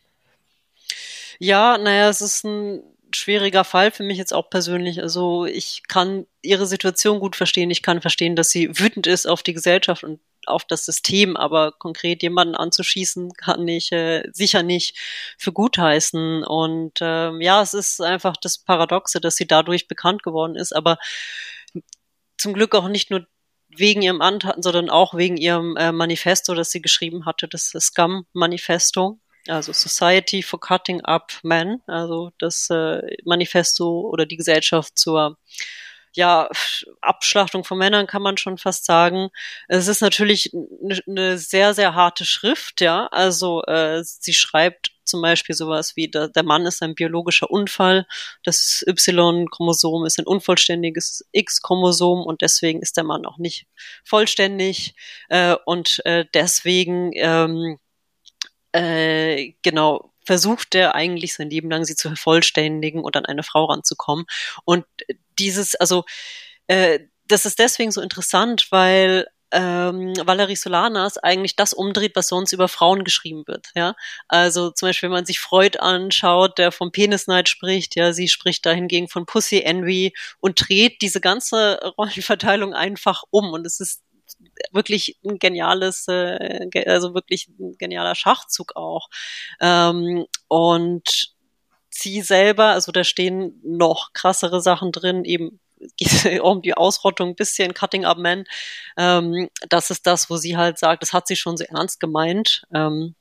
Ja, 1.39 1.77
naja, 1.77 2.09
es 2.09 2.21
ist 2.21 2.43
ein 2.43 2.81
schwieriger 3.15 3.63
Fall 3.63 3.91
für 3.91 4.03
mich 4.03 4.17
jetzt 4.17 4.33
auch 4.33 4.49
persönlich. 4.49 5.01
Also 5.01 5.45
ich 5.45 5.83
kann 5.87 6.25
ihre 6.41 6.65
Situation 6.65 7.19
gut 7.19 7.35
verstehen. 7.35 7.69
Ich 7.69 7.83
kann 7.83 8.01
verstehen, 8.01 8.35
dass 8.35 8.49
sie 8.49 8.79
wütend 8.79 9.07
ist 9.07 9.27
auf 9.27 9.43
die 9.43 9.53
Gesellschaft 9.53 10.03
und 10.03 10.19
auf 10.47 10.65
das 10.65 10.85
System, 10.85 11.37
aber 11.37 11.71
konkret 11.71 12.23
jemanden 12.23 12.55
anzuschießen, 12.55 13.33
kann 13.33 13.67
ich 13.67 13.91
äh, 13.91 14.23
sicher 14.31 14.63
nicht 14.63 14.97
für 15.37 15.51
gut 15.51 15.77
heißen. 15.77 16.43
Und 16.43 16.99
ähm, 17.01 17.41
ja, 17.41 17.61
es 17.61 17.73
ist 17.73 18.01
einfach 18.01 18.35
das 18.37 18.57
Paradoxe, 18.57 19.19
dass 19.21 19.35
sie 19.35 19.47
dadurch 19.47 19.87
bekannt 19.87 20.23
geworden 20.23 20.55
ist, 20.55 20.75
aber 20.75 20.97
zum 22.37 22.53
Glück 22.53 22.75
auch 22.75 22.87
nicht 22.87 23.09
nur 23.09 23.25
wegen 23.75 24.01
ihrem 24.01 24.21
Antaten, 24.21 24.61
sondern 24.61 24.89
auch 24.89 25.13
wegen 25.15 25.37
ihrem 25.37 25.75
äh, 25.77 25.91
Manifesto, 25.91 26.53
das 26.53 26.71
sie 26.71 26.81
geschrieben 26.81 27.25
hatte, 27.25 27.47
das 27.47 27.69
Scum-Manifesto, 27.69 29.19
also 29.47 29.73
Society 29.73 30.43
for 30.43 30.59
Cutting 30.59 31.01
Up 31.01 31.31
Men, 31.43 31.81
also 31.87 32.31
das 32.37 32.69
äh, 32.69 33.01
Manifesto 33.25 34.01
oder 34.01 34.25
die 34.25 34.37
Gesellschaft 34.37 34.97
zur 34.97 35.37
ja, 36.13 36.49
Abschlachtung 37.01 37.63
von 37.63 37.77
Männern 37.77 38.07
kann 38.07 38.21
man 38.21 38.37
schon 38.37 38.57
fast 38.57 38.85
sagen. 38.85 39.29
Es 39.67 39.87
ist 39.87 40.01
natürlich 40.01 40.51
eine 40.53 40.99
ne 41.05 41.37
sehr, 41.37 41.73
sehr 41.73 41.95
harte 41.95 42.25
Schrift, 42.25 42.81
ja. 42.81 43.07
Also 43.07 43.63
äh, 43.63 44.03
sie 44.03 44.33
schreibt 44.33 44.91
zum 45.05 45.21
Beispiel 45.21 45.55
sowas 45.55 45.95
wie, 45.95 46.09
der, 46.09 46.29
der 46.29 46.43
Mann 46.43 46.65
ist 46.65 46.81
ein 46.81 46.95
biologischer 46.95 47.51
Unfall, 47.51 48.07
das 48.43 48.83
Y-Chromosom 48.87 50.05
ist 50.05 50.19
ein 50.19 50.25
unvollständiges 50.25 51.25
X-Chromosom 51.31 52.23
und 52.23 52.41
deswegen 52.41 52.81
ist 52.81 52.97
der 52.97 53.03
Mann 53.03 53.25
auch 53.25 53.37
nicht 53.37 53.67
vollständig 54.03 54.95
äh, 55.29 55.55
und 55.65 56.01
äh, 56.05 56.25
deswegen 56.33 57.11
ähm, 57.15 57.79
äh, 58.71 59.53
genau 59.61 60.13
versucht 60.25 60.73
er 60.75 60.95
eigentlich 60.95 61.33
sein 61.33 61.49
Leben 61.49 61.69
lang 61.69 61.83
sie 61.85 61.95
zu 61.95 62.07
vervollständigen 62.07 63.01
und 63.01 63.17
an 63.17 63.25
eine 63.25 63.43
Frau 63.43 63.65
ranzukommen. 63.65 64.25
Und 64.63 64.85
dieses, 65.39 65.75
also 65.75 66.03
äh, 66.67 66.99
das 67.27 67.45
ist 67.45 67.59
deswegen 67.59 67.91
so 67.91 68.01
interessant, 68.01 68.67
weil 68.71 69.27
ähm, 69.53 70.13
Valerie 70.25 70.55
Solanas 70.55 71.17
eigentlich 71.19 71.55
das 71.55 71.73
umdreht, 71.73 72.15
was 72.15 72.27
sonst 72.27 72.53
über 72.53 72.67
Frauen 72.67 73.03
geschrieben 73.03 73.43
wird. 73.45 73.67
Ja, 73.75 73.95
also 74.27 74.71
zum 74.71 74.89
Beispiel, 74.89 75.07
wenn 75.09 75.17
man 75.17 75.25
sich 75.25 75.39
Freud 75.39 75.77
anschaut, 75.79 76.57
der 76.57 76.71
vom 76.71 76.91
Penisneid 76.91 77.47
spricht, 77.47 77.95
ja, 77.95 78.13
sie 78.13 78.27
spricht 78.27 78.65
da 78.65 78.71
hingegen 78.71 79.07
von 79.07 79.25
Pussy 79.25 79.61
Envy 79.61 80.13
und 80.39 80.67
dreht 80.67 81.01
diese 81.01 81.21
ganze 81.21 81.79
Rollenverteilung 81.97 82.73
einfach 82.73 83.23
um. 83.29 83.53
Und 83.53 83.65
es 83.67 83.79
ist 83.79 84.01
wirklich 84.71 85.19
ein 85.23 85.37
geniales, 85.37 86.07
äh, 86.07 86.67
also 86.87 87.13
wirklich 87.13 87.47
ein 87.59 87.77
genialer 87.77 88.15
Schachzug 88.15 88.75
auch. 88.75 89.09
Ähm, 89.61 90.25
und 90.47 91.32
sie 92.03 92.21
selber, 92.21 92.67
also 92.67 92.91
da 92.91 93.03
stehen 93.03 93.59
noch 93.63 94.13
krassere 94.13 94.61
Sachen 94.61 94.91
drin, 94.91 95.25
eben 95.25 95.59
um 96.41 96.61
die 96.61 96.75
Ausrottung 96.75 97.29
ein 97.29 97.35
bisschen 97.35 97.73
Cutting 97.73 98.05
Up 98.05 98.17
Men. 98.17 98.45
Ähm, 98.97 99.49
das 99.69 99.89
ist 99.89 100.05
das, 100.05 100.29
wo 100.29 100.37
sie 100.37 100.55
halt 100.57 100.77
sagt, 100.77 101.01
das 101.01 101.13
hat 101.13 101.27
sie 101.27 101.35
schon 101.35 101.57
so 101.57 101.63
ernst 101.65 101.99
gemeint. 101.99 102.63
Ähm, 102.73 103.15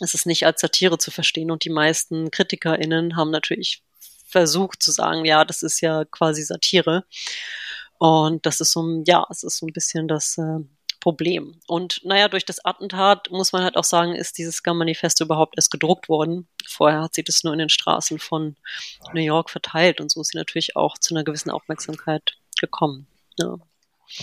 es 0.00 0.14
ist 0.14 0.26
nicht 0.26 0.46
als 0.46 0.60
Satire 0.60 0.98
zu 0.98 1.10
verstehen 1.10 1.50
und 1.50 1.64
die 1.64 1.70
meisten 1.70 2.30
KritikerInnen 2.30 3.16
haben 3.16 3.30
natürlich 3.30 3.82
versucht 4.26 4.82
zu 4.82 4.90
sagen, 4.90 5.24
ja, 5.24 5.44
das 5.44 5.62
ist 5.62 5.80
ja 5.80 6.04
quasi 6.06 6.42
Satire. 6.42 7.04
Und 7.98 8.46
das 8.46 8.60
ist 8.60 8.72
so, 8.72 8.82
ein, 8.82 9.04
ja, 9.06 9.24
es 9.30 9.44
ist 9.44 9.58
so 9.58 9.66
ein 9.66 9.72
bisschen 9.72 10.08
das 10.08 10.38
äh, 10.38 10.58
Problem. 11.02 11.56
Und 11.66 12.00
naja, 12.04 12.28
durch 12.28 12.44
das 12.44 12.64
Attentat 12.64 13.28
muss 13.32 13.52
man 13.52 13.64
halt 13.64 13.76
auch 13.76 13.84
sagen, 13.84 14.14
ist 14.14 14.38
dieses 14.38 14.56
Scum-Manifesto 14.56 15.24
überhaupt 15.24 15.54
erst 15.56 15.72
gedruckt 15.72 16.08
worden. 16.08 16.46
Vorher 16.64 17.02
hat 17.02 17.14
sie 17.14 17.24
das 17.24 17.42
nur 17.42 17.52
in 17.52 17.58
den 17.58 17.68
Straßen 17.68 18.20
von 18.20 18.54
New 19.12 19.20
York 19.20 19.50
verteilt 19.50 20.00
und 20.00 20.12
so 20.12 20.20
ist 20.20 20.28
sie 20.28 20.38
natürlich 20.38 20.76
auch 20.76 20.96
zu 20.96 21.12
einer 21.12 21.24
gewissen 21.24 21.50
Aufmerksamkeit 21.50 22.36
gekommen. 22.60 23.08
Ja. 23.36 23.56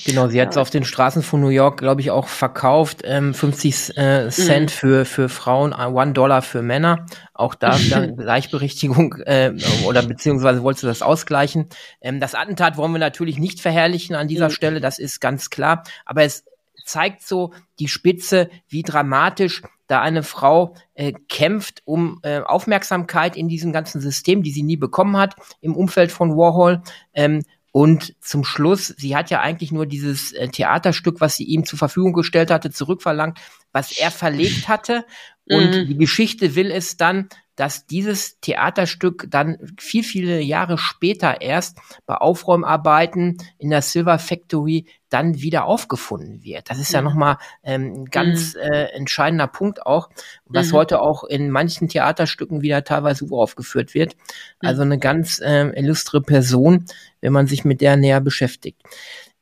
Genau, 0.05 0.27
sie 0.27 0.39
hat 0.39 0.51
es 0.51 0.57
auf 0.57 0.69
den 0.69 0.85
Straßen 0.85 1.21
von 1.21 1.41
New 1.41 1.49
York, 1.49 1.79
glaube 1.79 1.99
ich, 1.99 2.11
auch 2.11 2.27
verkauft. 2.27 3.01
Ähm, 3.03 3.33
50 3.33 3.97
äh, 3.97 4.29
Cent 4.29 4.69
mhm. 4.69 4.73
für, 4.73 5.05
für 5.05 5.29
Frauen, 5.29 5.73
äh, 5.73 5.85
one 5.85 6.13
Dollar 6.13 6.41
für 6.41 6.61
Männer. 6.61 7.07
Auch 7.33 7.55
da 7.55 7.77
Gleichberechtigung 8.17 9.15
äh, 9.25 9.53
oder 9.85 10.03
beziehungsweise 10.03 10.63
wolltest 10.63 10.83
du 10.83 10.87
das 10.87 11.01
ausgleichen. 11.01 11.67
Ähm, 11.99 12.21
das 12.21 12.35
Attentat 12.35 12.77
wollen 12.77 12.93
wir 12.93 12.99
natürlich 12.99 13.37
nicht 13.37 13.59
verherrlichen 13.59 14.15
an 14.15 14.29
dieser 14.29 14.47
mhm. 14.47 14.53
Stelle, 14.53 14.79
das 14.79 14.97
ist 14.97 15.19
ganz 15.19 15.49
klar. 15.49 15.83
Aber 16.05 16.23
es 16.23 16.45
zeigt 16.89 17.25
so 17.25 17.53
die 17.79 17.87
Spitze, 17.87 18.49
wie 18.67 18.83
dramatisch 18.83 19.61
da 19.87 20.01
eine 20.01 20.23
Frau 20.23 20.75
äh, 20.93 21.13
kämpft 21.29 21.81
um 21.85 22.19
äh, 22.23 22.41
Aufmerksamkeit 22.41 23.35
in 23.35 23.47
diesem 23.47 23.73
ganzen 23.73 24.01
System, 24.01 24.43
die 24.43 24.51
sie 24.51 24.63
nie 24.63 24.77
bekommen 24.77 25.17
hat 25.17 25.35
im 25.61 25.75
Umfeld 25.75 26.11
von 26.11 26.37
Warhol. 26.37 26.81
Ähm, 27.13 27.43
und 27.71 28.15
zum 28.19 28.43
Schluss, 28.43 28.87
sie 28.97 29.15
hat 29.15 29.29
ja 29.29 29.41
eigentlich 29.41 29.71
nur 29.71 29.85
dieses 29.85 30.31
äh, 30.31 30.47
Theaterstück, 30.47 31.21
was 31.21 31.35
sie 31.35 31.43
ihm 31.43 31.65
zur 31.65 31.77
Verfügung 31.77 32.13
gestellt 32.13 32.49
hatte, 32.49 32.71
zurückverlangt, 32.71 33.39
was 33.71 33.91
er 33.97 34.11
verlegt 34.11 34.67
hatte. 34.67 35.05
Und 35.51 35.71
mhm. 35.71 35.87
die 35.87 35.97
Geschichte 35.97 36.55
will 36.55 36.71
es 36.71 36.97
dann, 36.97 37.27
dass 37.59 37.85
dieses 37.85 38.39
Theaterstück 38.39 39.27
dann 39.29 39.57
viel, 39.77 40.03
viele 40.03 40.39
Jahre 40.39 40.77
später 40.77 41.41
erst 41.41 41.77
bei 42.05 42.15
Aufräumarbeiten 42.15 43.37
in 43.57 43.69
der 43.69 43.81
Silver 43.81 44.17
Factory 44.17 44.85
dann 45.09 45.41
wieder 45.41 45.65
aufgefunden 45.65 46.41
wird. 46.41 46.69
Das 46.69 46.79
ist 46.79 46.93
ja, 46.93 46.99
ja 46.99 47.01
nochmal 47.01 47.37
ähm, 47.63 47.93
ein 47.93 48.05
ganz 48.05 48.53
mhm. 48.53 48.61
äh, 48.61 48.85
entscheidender 48.93 49.47
Punkt 49.47 49.85
auch, 49.85 50.09
was 50.45 50.71
mhm. 50.71 50.77
heute 50.77 51.01
auch 51.01 51.25
in 51.25 51.49
manchen 51.49 51.89
Theaterstücken 51.89 52.61
wieder 52.61 52.85
teilweise 52.85 53.25
uraufgeführt 53.25 53.93
wird. 53.93 54.15
Also 54.59 54.83
eine 54.83 54.97
ganz 54.97 55.41
äh, 55.41 55.67
illustre 55.77 56.21
Person, 56.21 56.85
wenn 57.19 57.33
man 57.33 57.47
sich 57.47 57.65
mit 57.65 57.81
der 57.81 57.97
näher 57.97 58.21
beschäftigt. 58.21 58.81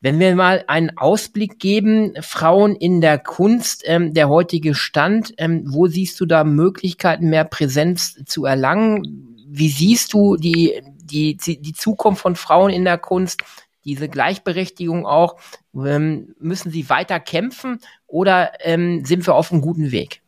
Wenn 0.08 0.22
wir 0.22 0.36
mal 0.38 0.64
einen 0.68 0.98
Ausblick 0.98 1.60
geben, 1.60 2.14
Frauen 2.22 2.78
in 2.78 3.02
der 3.02 3.20
Kunst, 3.20 3.84
ähm, 3.86 4.14
der 4.14 4.30
heutige 4.30 4.74
Stand, 4.74 5.34
ähm, 5.38 5.64
wo 5.66 5.88
siehst 5.88 6.18
du 6.22 6.26
da 6.26 6.46
Möglichkeiten, 6.46 7.30
mehr 7.30 7.44
Präsenz 7.44 8.16
zu 8.26 8.46
erlangen? 8.46 9.36
Wie 9.50 9.68
siehst 9.68 10.14
du 10.14 10.38
die, 10.38 10.82
die, 10.96 11.36
die 11.36 11.74
Zukunft 11.74 12.22
von 12.22 12.38
Frauen 12.38 12.72
in 12.72 12.86
der 12.86 12.98
Kunst? 12.98 13.42
Diese 13.84 14.08
Gleichberechtigung 14.08 15.06
auch, 15.06 15.36
ähm, 15.76 16.34
müssen 16.40 16.72
sie 16.72 16.90
weiter 16.90 17.20
kämpfen 17.20 17.82
oder 18.06 18.54
ähm, 18.62 19.04
sind 19.04 19.28
wir 19.28 19.36
auf 19.36 19.52
einem 19.52 19.60
guten 19.60 19.92
Weg? 19.92 20.22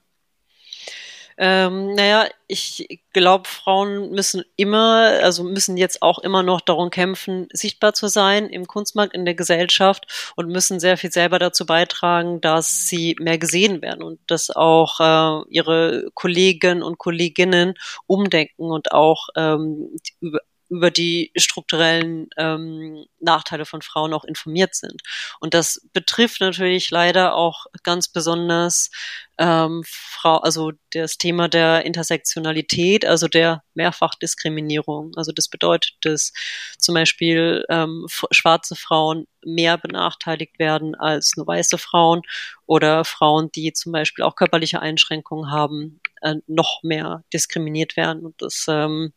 Ähm, 1.41 1.93
naja, 1.95 2.27
ich 2.47 2.99
glaube, 3.13 3.47
Frauen 3.47 4.11
müssen 4.11 4.43
immer, 4.57 5.19
also 5.23 5.43
müssen 5.45 5.77
jetzt 5.77 6.01
auch 6.01 6.19
immer 6.19 6.43
noch 6.43 6.59
darum 6.59 6.89
kämpfen, 6.89 7.47
sichtbar 7.53 7.93
zu 7.93 8.09
sein 8.09 8.49
im 8.49 8.67
Kunstmarkt, 8.67 9.13
in 9.13 9.23
der 9.23 9.35
Gesellschaft 9.35 10.33
und 10.35 10.49
müssen 10.49 10.81
sehr 10.81 10.97
viel 10.97 11.13
selber 11.13 11.39
dazu 11.39 11.65
beitragen, 11.65 12.41
dass 12.41 12.89
sie 12.89 13.15
mehr 13.21 13.37
gesehen 13.37 13.81
werden 13.81 14.03
und 14.03 14.19
dass 14.27 14.49
auch 14.53 14.99
äh, 14.99 15.49
ihre 15.49 16.09
Kollegen 16.13 16.83
und 16.83 16.97
Kolleginnen 16.97 17.75
umdenken 18.05 18.69
und 18.69 18.91
auch 18.91 19.29
ähm, 19.37 19.95
über, 20.19 20.41
über 20.69 20.91
die 20.91 21.31
strukturellen 21.35 22.27
ähm, 22.37 23.05
Nachteile 23.19 23.65
von 23.65 23.81
Frauen 23.81 24.13
auch 24.13 24.23
informiert 24.23 24.75
sind. 24.75 25.01
Und 25.39 25.53
das 25.53 25.81
betrifft 25.93 26.41
natürlich 26.41 26.91
leider 26.91 27.35
auch 27.35 27.65
ganz 27.83 28.07
besonders 28.07 28.91
ähm, 29.39 29.83
Frau, 29.87 30.37
also 30.37 30.73
das 30.91 31.17
Thema 31.17 31.47
der 31.47 31.85
Intersektionalität, 31.85 33.05
also 33.05 33.27
der 33.27 33.63
Mehrfachdiskriminierung. 33.73 35.13
Also 35.15 35.31
das 35.31 35.47
bedeutet, 35.47 35.93
dass 36.01 36.33
zum 36.77 36.93
Beispiel 36.93 37.65
ähm, 37.69 38.05
schwarze 38.31 38.75
Frauen 38.75 39.27
mehr 39.43 39.77
benachteiligt 39.77 40.59
werden 40.59 40.95
als 40.95 41.37
nur 41.37 41.47
weiße 41.47 41.77
Frauen 41.77 42.21
oder 42.65 43.05
Frauen, 43.05 43.49
die 43.55 43.71
zum 43.73 43.93
Beispiel 43.93 44.25
auch 44.25 44.35
körperliche 44.35 44.81
Einschränkungen 44.81 45.51
haben, 45.51 46.01
äh, 46.21 46.35
noch 46.47 46.81
mehr 46.83 47.23
diskriminiert 47.33 47.97
werden. 47.97 48.25
Und 48.25 48.41
das, 48.41 48.65
ähm, 48.67 49.13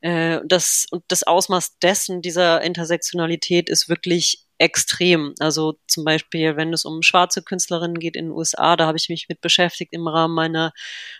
äh, 0.00 0.40
das, 0.44 0.86
und 0.90 1.04
das 1.08 1.22
Ausmaß 1.22 1.78
dessen, 1.80 2.22
dieser 2.22 2.62
Intersektionalität, 2.62 3.68
ist 3.68 3.88
wirklich 3.88 4.44
extrem. 4.58 5.34
Also 5.38 5.78
zum 5.86 6.04
Beispiel, 6.04 6.56
wenn 6.56 6.72
es 6.72 6.84
um 6.84 7.02
schwarze 7.02 7.42
Künstlerinnen 7.42 7.98
geht 7.98 8.16
in 8.16 8.26
den 8.26 8.32
USA, 8.32 8.76
da 8.76 8.86
habe 8.86 8.98
ich 8.98 9.08
mich 9.08 9.28
mit 9.28 9.40
beschäftigt 9.40 9.92
im 9.92 10.08
Rahmen 10.08 10.34
meiner 10.34 10.72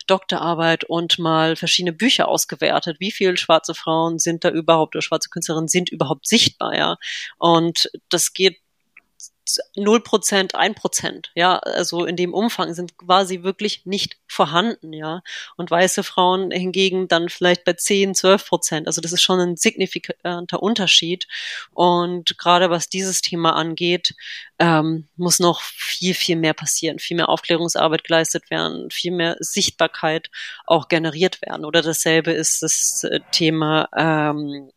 Doktorarbeit 0.06 0.84
und 0.84 1.18
mal 1.18 1.56
verschiedene 1.56 1.92
Bücher 1.92 2.28
ausgewertet. 2.28 2.98
Wie 3.00 3.12
viele 3.12 3.36
schwarze 3.36 3.74
Frauen 3.74 4.18
sind 4.18 4.44
da 4.44 4.50
überhaupt 4.50 4.96
oder 4.96 5.02
schwarze 5.02 5.30
Künstlerinnen 5.30 5.68
sind 5.68 5.88
überhaupt 5.90 6.26
sichtbar, 6.26 6.76
ja? 6.76 6.96
Und 7.38 7.90
das 8.08 8.32
geht 8.32 8.58
null 9.76 10.00
Prozent, 10.02 10.54
ein 10.54 10.74
Prozent, 10.74 11.30
ja, 11.34 11.56
also 11.58 12.04
in 12.04 12.16
dem 12.16 12.34
Umfang 12.34 12.74
sind 12.74 12.96
quasi 12.98 13.42
wirklich 13.42 13.86
nicht 13.86 14.16
vorhanden, 14.26 14.92
ja. 14.92 15.22
Und 15.56 15.70
weiße 15.70 16.02
Frauen 16.02 16.50
hingegen 16.50 17.08
dann 17.08 17.28
vielleicht 17.28 17.64
bei 17.64 17.72
10, 17.72 18.14
12 18.14 18.46
Prozent. 18.46 18.86
Also 18.86 19.00
das 19.00 19.12
ist 19.12 19.22
schon 19.22 19.40
ein 19.40 19.56
signifikanter 19.56 20.62
Unterschied. 20.62 21.26
Und 21.72 22.38
gerade 22.38 22.70
was 22.70 22.88
dieses 22.88 23.22
Thema 23.22 23.56
angeht, 23.56 24.14
ähm, 24.58 25.08
muss 25.16 25.38
noch 25.38 25.60
viel, 25.60 26.14
viel 26.14 26.36
mehr 26.36 26.54
passieren, 26.54 26.98
viel 26.98 27.16
mehr 27.16 27.28
Aufklärungsarbeit 27.28 28.04
geleistet 28.04 28.50
werden, 28.50 28.90
viel 28.90 29.12
mehr 29.12 29.36
Sichtbarkeit 29.40 30.30
auch 30.66 30.88
generiert 30.88 31.40
werden. 31.42 31.64
Oder 31.64 31.82
dasselbe 31.82 32.32
ist 32.32 32.62
das 32.62 33.04
äh, 33.04 33.20
Thema 33.32 33.88
ähm, 33.96 34.70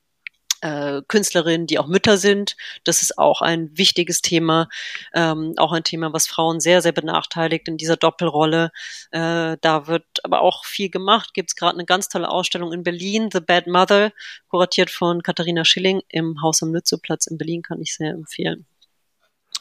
äh, 0.62 1.02
Künstlerinnen, 1.08 1.67
die 1.67 1.80
auch 1.80 1.88
Mütter 1.88 2.17
sind. 2.17 2.56
Das 2.84 3.02
ist 3.02 3.17
auch 3.17 3.41
ein 3.41 3.78
wichtiges 3.78 4.21
Thema, 4.21 4.69
ähm, 5.13 5.54
auch 5.58 5.71
ein 5.71 5.84
Thema, 5.84 6.13
was 6.13 6.28
Frauen 6.28 6.60
sehr, 6.60 6.82
sehr 6.82 6.91
benachteiligt 6.91 7.67
in 7.67 7.78
dieser 7.78 7.97
Doppelrolle. 7.97 8.71
Äh, 9.12 9.58
da 9.62 9.88
wird 9.88 10.06
aber 10.24 10.41
auch 10.41 10.65
viel 10.65 10.89
gemacht. 10.89 11.34
Gibt 11.34 11.52
es 11.52 11.56
gerade 11.56 11.78
eine 11.78 11.86
ganz 11.86 12.10
tolle 12.10 12.30
Ausstellung 12.30 12.71
in 12.71 12.84
Berlin, 12.84 13.30
The 13.32 13.39
Bad 13.39 13.67
Mother, 13.67 14.12
kuratiert 14.47 14.89
von 14.89 15.24
Katharina 15.24 15.65
Schilling 15.65 16.02
im 16.10 16.41
Haus 16.41 16.63
am 16.63 16.74
Lützowplatz 16.74 17.28
in 17.28 17.38
Berlin, 17.38 17.62
kann 17.62 17.82
ich 17.82 17.95
sehr 17.95 18.12
empfehlen. 18.12 18.65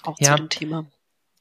Auch 0.03 0.17
ja. 0.21 0.31
zu 0.31 0.37
dem 0.37 0.49
Thema. 0.49 0.87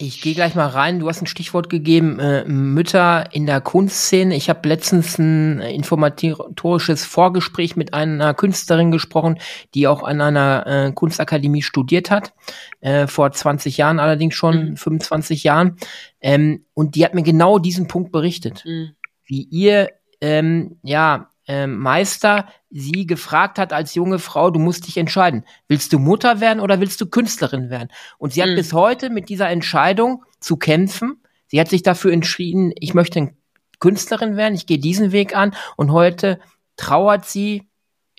Ich 0.02 0.22
gehe 0.22 0.34
gleich 0.34 0.56
mal 0.56 0.68
rein. 0.68 1.00
Du 1.00 1.10
hast 1.10 1.22
ein 1.22 1.28
Stichwort 1.28 1.70
gegeben, 1.70 2.20
äh, 2.20 2.46
Mütter 2.46 3.34
in 3.34 3.46
der 3.46 3.60
Kunstszene. 3.60 4.34
Ich 4.34 4.50
habe 4.50 4.70
letztens 4.70 5.18
ein 5.18 5.60
informatorisches 5.60 7.04
Vorgespräch 7.04 7.76
mit 7.76 7.94
einer 7.94 8.34
Künstlerin 8.34 8.92
gesprochen, 8.92 9.40
die 9.74 9.88
auch 9.88 10.04
an 10.04 10.22
einer 10.22 10.66
äh, 10.66 10.92
Kunstakademie 10.94 11.64
studiert 11.64 12.12
hat, 12.12 12.34
äh, 12.80 13.08
vor 13.08 13.30
20 13.30 13.76
Jahren 13.76 14.00
allerdings 14.00 14.36
schon, 14.36 14.70
mhm. 14.70 14.78
25 14.78 15.44
Jahren. 15.44 15.76
Ähm, 16.22 16.64
und 16.74 16.96
die 16.96 17.04
hat 17.04 17.14
mir 17.14 17.24
genau 17.24 17.60
diesen 17.60 17.90
Punkt 17.90 18.14
berichtet, 18.14 18.64
mhm. 18.66 18.92
wie 19.26 19.42
ihr 19.52 19.90
ähm, 20.22 20.78
ja 20.82 21.30
ähm, 21.46 21.78
Meister 21.78 22.48
sie 22.70 23.08
gefragt 23.08 23.58
hat 23.58 23.74
als 23.74 23.96
junge 23.96 24.20
Frau, 24.20 24.52
du 24.52 24.60
musst 24.60 24.88
dich 24.88 24.98
entscheiden, 24.98 25.44
willst 25.68 25.92
du 25.92 26.00
Mutter 26.00 26.40
werden 26.40 26.60
oder 26.60 26.80
willst 26.80 27.02
du 27.02 27.08
Künstlerin 27.08 27.70
werden? 27.70 27.90
Und 28.18 28.34
sie 28.34 28.42
hat 28.42 28.50
mhm. 28.50 28.56
bis 28.56 28.74
heute 28.74 29.10
mit 29.10 29.30
dieser 29.30 29.50
Entscheidung 29.50 30.24
zu 30.40 30.58
kämpfen. 30.58 31.22
Sie 31.48 31.60
hat 31.60 31.68
sich 31.68 31.84
dafür 31.84 32.14
entschieden, 32.14 32.72
ich 32.80 32.94
möchte 32.94 33.34
Künstlerin 33.80 34.38
werden, 34.38 34.56
ich 34.56 34.68
gehe 34.68 34.78
diesen 34.78 35.12
Weg 35.12 35.36
an 35.36 35.56
und 35.78 35.92
heute 35.92 36.40
trauert 36.78 37.26
sie, 37.26 37.68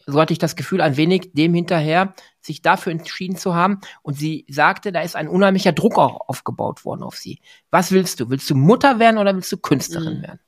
so 0.06 0.20
hatte 0.20 0.32
ich 0.32 0.38
das 0.38 0.56
Gefühl, 0.56 0.80
ein 0.80 0.96
wenig 0.96 1.30
dem 1.32 1.54
hinterher, 1.54 2.14
sich 2.40 2.62
dafür 2.62 2.92
entschieden 2.92 3.36
zu 3.36 3.54
haben. 3.54 3.80
Und 4.02 4.14
sie 4.14 4.46
sagte, 4.48 4.92
da 4.92 5.02
ist 5.02 5.14
ein 5.14 5.28
unheimlicher 5.28 5.72
Druck 5.72 5.98
auch 5.98 6.28
aufgebaut 6.28 6.84
worden 6.84 7.02
auf 7.02 7.16
sie. 7.16 7.40
Was 7.70 7.92
willst 7.92 8.18
du? 8.18 8.30
Willst 8.30 8.48
du 8.50 8.54
Mutter 8.54 8.98
werden 8.98 9.18
oder 9.18 9.34
willst 9.34 9.52
du 9.52 9.58
Künstlerin 9.58 10.18
mhm. 10.18 10.22
werden? 10.22 10.40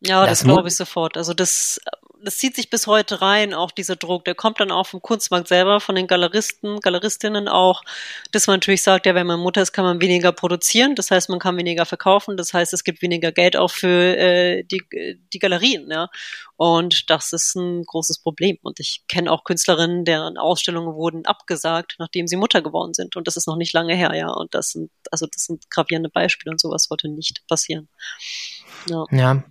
Ja, 0.00 0.26
das, 0.26 0.40
das 0.40 0.44
glaube 0.44 0.68
ich 0.68 0.76
sofort. 0.76 1.16
Also 1.16 1.32
das, 1.32 1.80
das 2.24 2.38
zieht 2.38 2.56
sich 2.56 2.70
bis 2.70 2.86
heute 2.86 3.20
rein, 3.20 3.52
auch 3.54 3.70
dieser 3.70 3.96
Druck. 3.96 4.24
Der 4.24 4.34
kommt 4.34 4.58
dann 4.58 4.70
auch 4.70 4.86
vom 4.86 5.02
Kunstmarkt 5.02 5.48
selber, 5.48 5.80
von 5.80 5.94
den 5.94 6.06
Galeristen, 6.06 6.80
Galeristinnen 6.80 7.48
auch, 7.48 7.82
dass 8.32 8.46
man 8.46 8.56
natürlich 8.56 8.82
sagt, 8.82 9.06
ja, 9.06 9.14
wenn 9.14 9.26
man 9.26 9.40
Mutter 9.40 9.62
ist, 9.62 9.72
kann 9.72 9.84
man 9.84 10.00
weniger 10.00 10.32
produzieren. 10.32 10.94
Das 10.94 11.10
heißt, 11.10 11.28
man 11.28 11.38
kann 11.38 11.56
weniger 11.56 11.84
verkaufen. 11.84 12.36
Das 12.36 12.54
heißt, 12.54 12.72
es 12.72 12.84
gibt 12.84 13.02
weniger 13.02 13.30
Geld 13.30 13.56
auch 13.56 13.70
für 13.70 14.16
äh, 14.16 14.64
die, 14.64 14.82
die 15.32 15.38
Galerien. 15.38 15.90
Ja. 15.90 16.08
Und 16.56 17.10
das 17.10 17.32
ist 17.32 17.54
ein 17.56 17.84
großes 17.84 18.20
Problem. 18.20 18.58
Und 18.62 18.80
ich 18.80 19.04
kenne 19.08 19.30
auch 19.30 19.44
Künstlerinnen, 19.44 20.04
deren 20.04 20.38
Ausstellungen 20.38 20.94
wurden 20.94 21.26
abgesagt, 21.26 21.96
nachdem 21.98 22.26
sie 22.26 22.36
Mutter 22.36 22.62
geworden 22.62 22.94
sind. 22.94 23.16
Und 23.16 23.26
das 23.26 23.36
ist 23.36 23.46
noch 23.46 23.56
nicht 23.56 23.72
lange 23.72 23.94
her, 23.94 24.14
ja. 24.14 24.30
Und 24.30 24.54
das 24.54 24.70
sind, 24.70 24.90
also 25.10 25.26
das 25.26 25.44
sind 25.44 25.70
gravierende 25.70 26.08
Beispiele 26.08 26.52
und 26.52 26.60
sowas 26.60 26.84
sollte 26.84 27.08
nicht 27.08 27.46
passieren. 27.46 27.88
Ja. 28.88 29.04
ja 29.10 29.44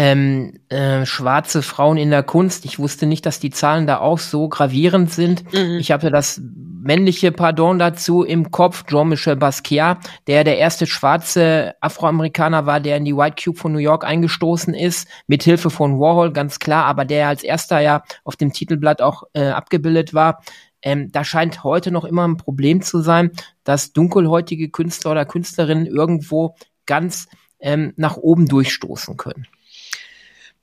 ähm, 0.00 0.54
äh, 0.70 1.04
schwarze 1.04 1.60
Frauen 1.60 1.98
in 1.98 2.08
der 2.08 2.22
Kunst. 2.22 2.64
Ich 2.64 2.78
wusste 2.78 3.04
nicht, 3.04 3.26
dass 3.26 3.38
die 3.38 3.50
Zahlen 3.50 3.86
da 3.86 3.98
auch 3.98 4.18
so 4.18 4.48
gravierend 4.48 5.12
sind. 5.12 5.44
Mhm. 5.52 5.76
Ich 5.78 5.92
hatte 5.92 6.10
das 6.10 6.40
männliche 6.42 7.32
Pardon 7.32 7.78
dazu 7.78 8.22
im 8.22 8.50
Kopf, 8.50 8.86
Jean-Michel 8.86 9.36
Basquiat, 9.36 9.98
der 10.26 10.42
der 10.42 10.56
erste 10.56 10.86
schwarze 10.86 11.74
Afroamerikaner 11.82 12.64
war, 12.64 12.80
der 12.80 12.96
in 12.96 13.04
die 13.04 13.14
White 13.14 13.44
Cube 13.44 13.58
von 13.58 13.72
New 13.74 13.78
York 13.78 14.06
eingestoßen 14.06 14.72
ist, 14.72 15.06
mit 15.26 15.42
Hilfe 15.42 15.68
von 15.68 16.00
Warhol, 16.00 16.32
ganz 16.32 16.58
klar, 16.58 16.86
aber 16.86 17.04
der 17.04 17.28
als 17.28 17.42
erster 17.42 17.80
ja 17.80 18.02
auf 18.24 18.36
dem 18.36 18.54
Titelblatt 18.54 19.02
auch 19.02 19.24
äh, 19.34 19.48
abgebildet 19.48 20.14
war. 20.14 20.42
Ähm, 20.80 21.12
da 21.12 21.24
scheint 21.24 21.62
heute 21.62 21.90
noch 21.90 22.06
immer 22.06 22.26
ein 22.26 22.38
Problem 22.38 22.80
zu 22.80 23.02
sein, 23.02 23.32
dass 23.64 23.92
dunkelhäutige 23.92 24.70
Künstler 24.70 25.10
oder 25.10 25.26
Künstlerinnen 25.26 25.84
irgendwo 25.84 26.54
ganz 26.86 27.28
ähm, 27.58 27.92
nach 27.96 28.16
oben 28.16 28.48
durchstoßen 28.48 29.18
können. 29.18 29.46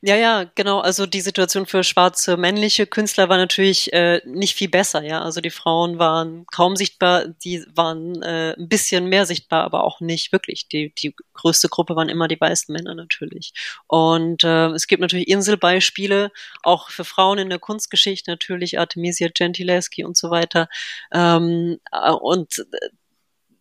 Ja, 0.03 0.15
ja, 0.15 0.43
genau. 0.53 0.79
Also 0.79 1.07
die 1.07 1.21
Situation 1.21 1.65
für 1.65 1.83
schwarze 1.83 2.37
männliche 2.37 2.85
Künstler 2.85 3.29
war 3.29 3.37
natürlich 3.37 3.91
äh, 3.93 4.21
nicht 4.25 4.55
viel 4.55 4.69
besser. 4.69 5.01
Ja, 5.03 5.23
also 5.23 5.41
die 5.41 5.49
Frauen 5.49 5.97
waren 5.97 6.45
kaum 6.53 6.75
sichtbar, 6.75 7.25
die 7.43 7.65
waren 7.73 8.21
äh, 8.21 8.53
ein 8.55 8.69
bisschen 8.69 9.07
mehr 9.09 9.25
sichtbar, 9.25 9.63
aber 9.63 9.83
auch 9.83 9.99
nicht 9.99 10.31
wirklich. 10.31 10.67
Die 10.67 10.93
die 10.93 11.15
größte 11.33 11.67
Gruppe 11.69 11.95
waren 11.95 12.09
immer 12.09 12.27
die 12.27 12.39
weißen 12.39 12.71
Männer 12.71 12.93
natürlich. 12.93 13.53
Und 13.87 14.43
äh, 14.43 14.67
es 14.67 14.85
gibt 14.85 15.01
natürlich 15.01 15.27
Inselbeispiele 15.29 16.31
auch 16.61 16.89
für 16.91 17.03
Frauen 17.03 17.39
in 17.39 17.49
der 17.49 17.59
Kunstgeschichte 17.59 18.29
natürlich 18.29 18.77
Artemisia 18.79 19.29
Gentileschi 19.33 20.03
und 20.05 20.15
so 20.15 20.29
weiter. 20.29 20.67
Ähm, 21.11 21.79
äh, 21.91 22.11
und 22.11 22.63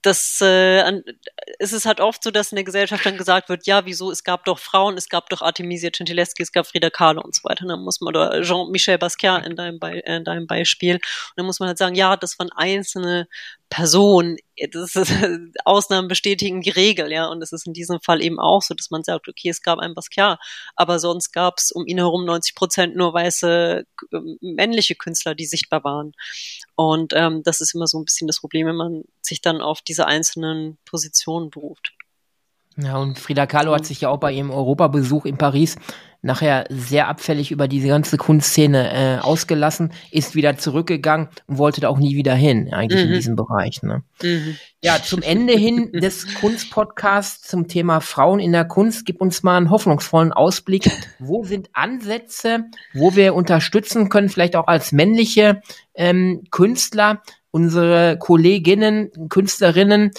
das 0.06 0.38
äh, 0.40 1.02
ist 1.58 1.72
es 1.72 1.84
halt 1.84 2.00
oft 2.00 2.22
so, 2.22 2.30
dass 2.30 2.52
in 2.52 2.56
der 2.56 2.64
Gesellschaft 2.64 3.04
dann 3.04 3.16
gesagt 3.16 3.48
wird, 3.48 3.66
ja, 3.66 3.84
wieso, 3.86 4.12
es 4.12 4.22
gab 4.22 4.44
doch 4.44 4.58
Frauen, 4.58 4.96
es 4.96 5.08
gab 5.08 5.28
doch 5.30 5.42
Artemisia 5.42 5.90
Gentileschi, 5.90 6.42
es 6.42 6.52
gab 6.52 6.66
Frida 6.66 6.90
Kahlo 6.90 7.20
und 7.22 7.34
so 7.34 7.42
weiter. 7.44 7.62
Und 7.62 7.70
dann 7.70 7.80
muss 7.80 8.00
man, 8.00 8.14
oder 8.14 8.42
Jean-Michel 8.42 8.98
Basquiat 8.98 9.44
in 9.44 9.56
deinem, 9.56 9.80
Be 9.80 9.98
in 9.98 10.24
deinem 10.24 10.46
Beispiel. 10.46 10.94
Und 10.94 11.32
dann 11.36 11.46
muss 11.46 11.58
man 11.58 11.68
halt 11.68 11.78
sagen, 11.78 11.96
ja, 11.96 12.16
das 12.16 12.38
waren 12.38 12.50
einzelne 12.52 13.26
Person, 13.68 14.36
das 14.70 14.94
ist, 14.94 15.12
Ausnahmen 15.64 16.06
bestätigen 16.06 16.60
die 16.60 16.70
Regel, 16.70 17.10
ja, 17.10 17.26
und 17.26 17.42
es 17.42 17.52
ist 17.52 17.66
in 17.66 17.72
diesem 17.72 18.00
Fall 18.00 18.22
eben 18.22 18.38
auch 18.38 18.62
so, 18.62 18.74
dass 18.74 18.90
man 18.90 19.02
sagt, 19.02 19.28
okay, 19.28 19.48
es 19.48 19.60
gab 19.60 19.80
ein 19.80 19.94
Basquiat, 19.94 20.38
aber 20.76 21.00
sonst 21.00 21.32
gab 21.32 21.58
es 21.58 21.72
um 21.72 21.84
ihn 21.84 21.98
herum 21.98 22.24
90 22.24 22.54
Prozent 22.54 22.96
nur 22.96 23.12
weiße 23.12 23.84
männliche 24.40 24.94
Künstler, 24.94 25.34
die 25.34 25.46
sichtbar 25.46 25.82
waren. 25.82 26.12
Und 26.76 27.14
ähm, 27.16 27.42
das 27.42 27.60
ist 27.60 27.74
immer 27.74 27.86
so 27.86 27.98
ein 27.98 28.04
bisschen 28.04 28.26
das 28.26 28.40
Problem, 28.40 28.66
wenn 28.66 28.76
man 28.76 29.04
sich 29.22 29.40
dann 29.40 29.60
auf 29.60 29.80
diese 29.80 30.06
einzelnen 30.06 30.76
Positionen 30.84 31.50
beruft. 31.50 31.94
Ja, 32.76 32.98
und 32.98 33.18
Frida 33.18 33.46
Kahlo 33.46 33.74
hat 33.74 33.86
sich 33.86 34.02
ja 34.02 34.10
auch 34.10 34.18
bei 34.18 34.32
ihrem 34.32 34.50
Europabesuch 34.50 35.24
in 35.24 35.38
Paris 35.38 35.76
nachher 36.26 36.64
sehr 36.68 37.08
abfällig 37.08 37.50
über 37.50 37.68
diese 37.68 37.88
ganze 37.88 38.16
Kunstszene 38.18 38.92
äh, 38.92 39.18
ausgelassen, 39.18 39.92
ist 40.10 40.34
wieder 40.34 40.58
zurückgegangen 40.58 41.28
und 41.46 41.58
wollte 41.58 41.80
da 41.80 41.88
auch 41.88 41.98
nie 41.98 42.16
wieder 42.16 42.34
hin, 42.34 42.72
eigentlich 42.72 43.02
mhm. 43.04 43.08
in 43.08 43.14
diesem 43.14 43.36
Bereich. 43.36 43.82
Ne? 43.82 44.02
Mhm. 44.22 44.56
Ja, 44.82 45.02
zum 45.02 45.22
Ende 45.22 45.54
hin 45.54 45.90
des 45.94 46.34
Kunstpodcasts 46.34 47.48
zum 47.48 47.68
Thema 47.68 48.00
Frauen 48.00 48.40
in 48.40 48.52
der 48.52 48.66
Kunst, 48.66 49.06
gib 49.06 49.20
uns 49.22 49.42
mal 49.42 49.56
einen 49.56 49.70
hoffnungsvollen 49.70 50.32
Ausblick. 50.32 50.90
Wo 51.18 51.44
sind 51.44 51.70
Ansätze, 51.72 52.64
wo 52.92 53.16
wir 53.16 53.34
unterstützen 53.34 54.08
können, 54.08 54.28
vielleicht 54.28 54.56
auch 54.56 54.66
als 54.66 54.92
männliche 54.92 55.62
ähm, 55.94 56.44
Künstler, 56.50 57.22
unsere 57.50 58.18
Kolleginnen, 58.18 59.10
Künstlerinnen, 59.30 60.10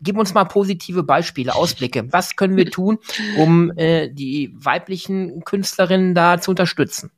gib 0.00 0.16
uns 0.16 0.34
mal 0.34 0.44
positive 0.44 1.02
Beispiele, 1.02 1.54
Ausblicke. 1.54 2.12
Was 2.12 2.36
können 2.36 2.56
wir 2.56 2.70
tun, 2.70 2.98
um 3.36 3.76
äh, 3.76 4.08
die 4.08 4.52
weiblichen 4.54 5.44
Künstlerinnen 5.44 6.14
da 6.14 6.40
zu 6.40 6.50
unterstützen? 6.50 7.10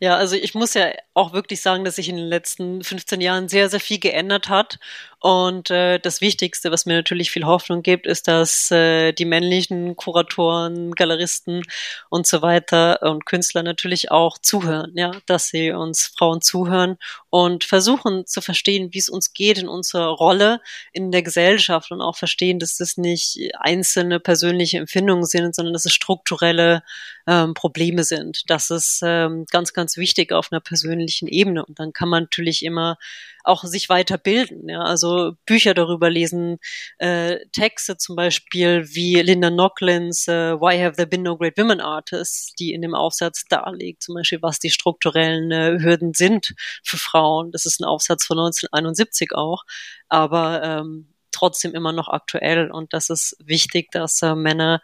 Ja, 0.00 0.16
also 0.16 0.36
ich 0.36 0.54
muss 0.54 0.74
ja 0.74 0.92
auch 1.14 1.32
wirklich 1.32 1.60
sagen, 1.60 1.84
dass 1.84 1.96
sich 1.96 2.08
in 2.08 2.16
den 2.16 2.26
letzten 2.26 2.82
15 2.82 3.20
Jahren 3.20 3.48
sehr, 3.48 3.68
sehr 3.68 3.80
viel 3.80 3.98
geändert 3.98 4.48
hat. 4.48 4.78
Und 5.20 5.70
äh, 5.70 5.98
das 5.98 6.22
Wichtigste, 6.22 6.70
was 6.70 6.86
mir 6.86 6.94
natürlich 6.94 7.30
viel 7.30 7.44
Hoffnung 7.44 7.82
gibt, 7.82 8.06
ist, 8.06 8.26
dass 8.26 8.70
äh, 8.70 9.12
die 9.12 9.26
männlichen 9.26 9.94
Kuratoren, 9.94 10.92
Galeristen 10.94 11.62
und 12.08 12.26
so 12.26 12.40
weiter 12.40 13.02
und 13.02 13.26
Künstler 13.26 13.62
natürlich 13.62 14.10
auch 14.10 14.38
zuhören, 14.38 14.92
ja, 14.94 15.12
dass 15.26 15.48
sie 15.48 15.72
uns 15.72 16.14
Frauen 16.16 16.40
zuhören 16.40 16.96
und 17.28 17.64
versuchen 17.64 18.26
zu 18.26 18.40
verstehen, 18.40 18.94
wie 18.94 18.98
es 18.98 19.10
uns 19.10 19.34
geht 19.34 19.58
in 19.58 19.68
unserer 19.68 20.08
Rolle 20.08 20.62
in 20.92 21.12
der 21.12 21.22
Gesellschaft 21.22 21.90
und 21.90 22.00
auch 22.00 22.16
verstehen, 22.16 22.58
dass 22.58 22.78
das 22.78 22.96
nicht 22.96 23.38
einzelne 23.58 24.20
persönliche 24.20 24.78
Empfindungen 24.78 25.26
sind, 25.26 25.54
sondern 25.54 25.74
dass 25.74 25.84
es 25.84 25.92
strukturelle 25.92 26.82
ähm, 27.26 27.52
Probleme 27.52 28.04
sind. 28.04 28.48
Das 28.48 28.70
ist 28.70 29.02
ähm, 29.04 29.44
ganz, 29.50 29.74
ganz 29.74 29.96
wichtig 29.98 30.32
auf 30.32 30.50
einer 30.50 30.60
persönlichen 30.60 31.28
Ebene. 31.28 31.64
Und 31.64 31.78
dann 31.78 31.92
kann 31.92 32.08
man 32.08 32.24
natürlich 32.24 32.64
immer 32.64 32.96
auch 33.44 33.64
sich 33.64 33.88
weiterbilden. 33.88 34.68
Ja, 34.68 34.82
also 34.82 35.09
Bücher 35.46 35.74
darüber 35.74 36.10
lesen, 36.10 36.58
äh, 36.98 37.38
Texte 37.52 37.96
zum 37.96 38.16
Beispiel 38.16 38.86
wie 38.88 39.20
Linda 39.20 39.50
Nocklins 39.50 40.28
äh, 40.28 40.54
Why 40.54 40.78
Have 40.78 40.96
There 40.96 41.06
Been 41.06 41.22
No 41.22 41.36
Great 41.36 41.58
Women 41.58 41.80
Artists, 41.80 42.54
die 42.54 42.72
in 42.72 42.82
dem 42.82 42.94
Aufsatz 42.94 43.44
darlegt, 43.48 44.02
zum 44.02 44.14
Beispiel 44.14 44.42
was 44.42 44.58
die 44.58 44.70
strukturellen 44.70 45.50
äh, 45.50 45.78
Hürden 45.80 46.14
sind 46.14 46.54
für 46.84 46.98
Frauen. 46.98 47.52
Das 47.52 47.66
ist 47.66 47.80
ein 47.80 47.84
Aufsatz 47.84 48.24
von 48.24 48.38
1971 48.38 49.34
auch, 49.34 49.64
aber 50.08 50.62
ähm, 50.62 51.10
trotzdem 51.30 51.74
immer 51.74 51.92
noch 51.92 52.08
aktuell 52.08 52.70
und 52.70 52.92
das 52.92 53.10
ist 53.10 53.36
wichtig, 53.42 53.90
dass 53.92 54.22
äh, 54.22 54.34
Männer 54.34 54.82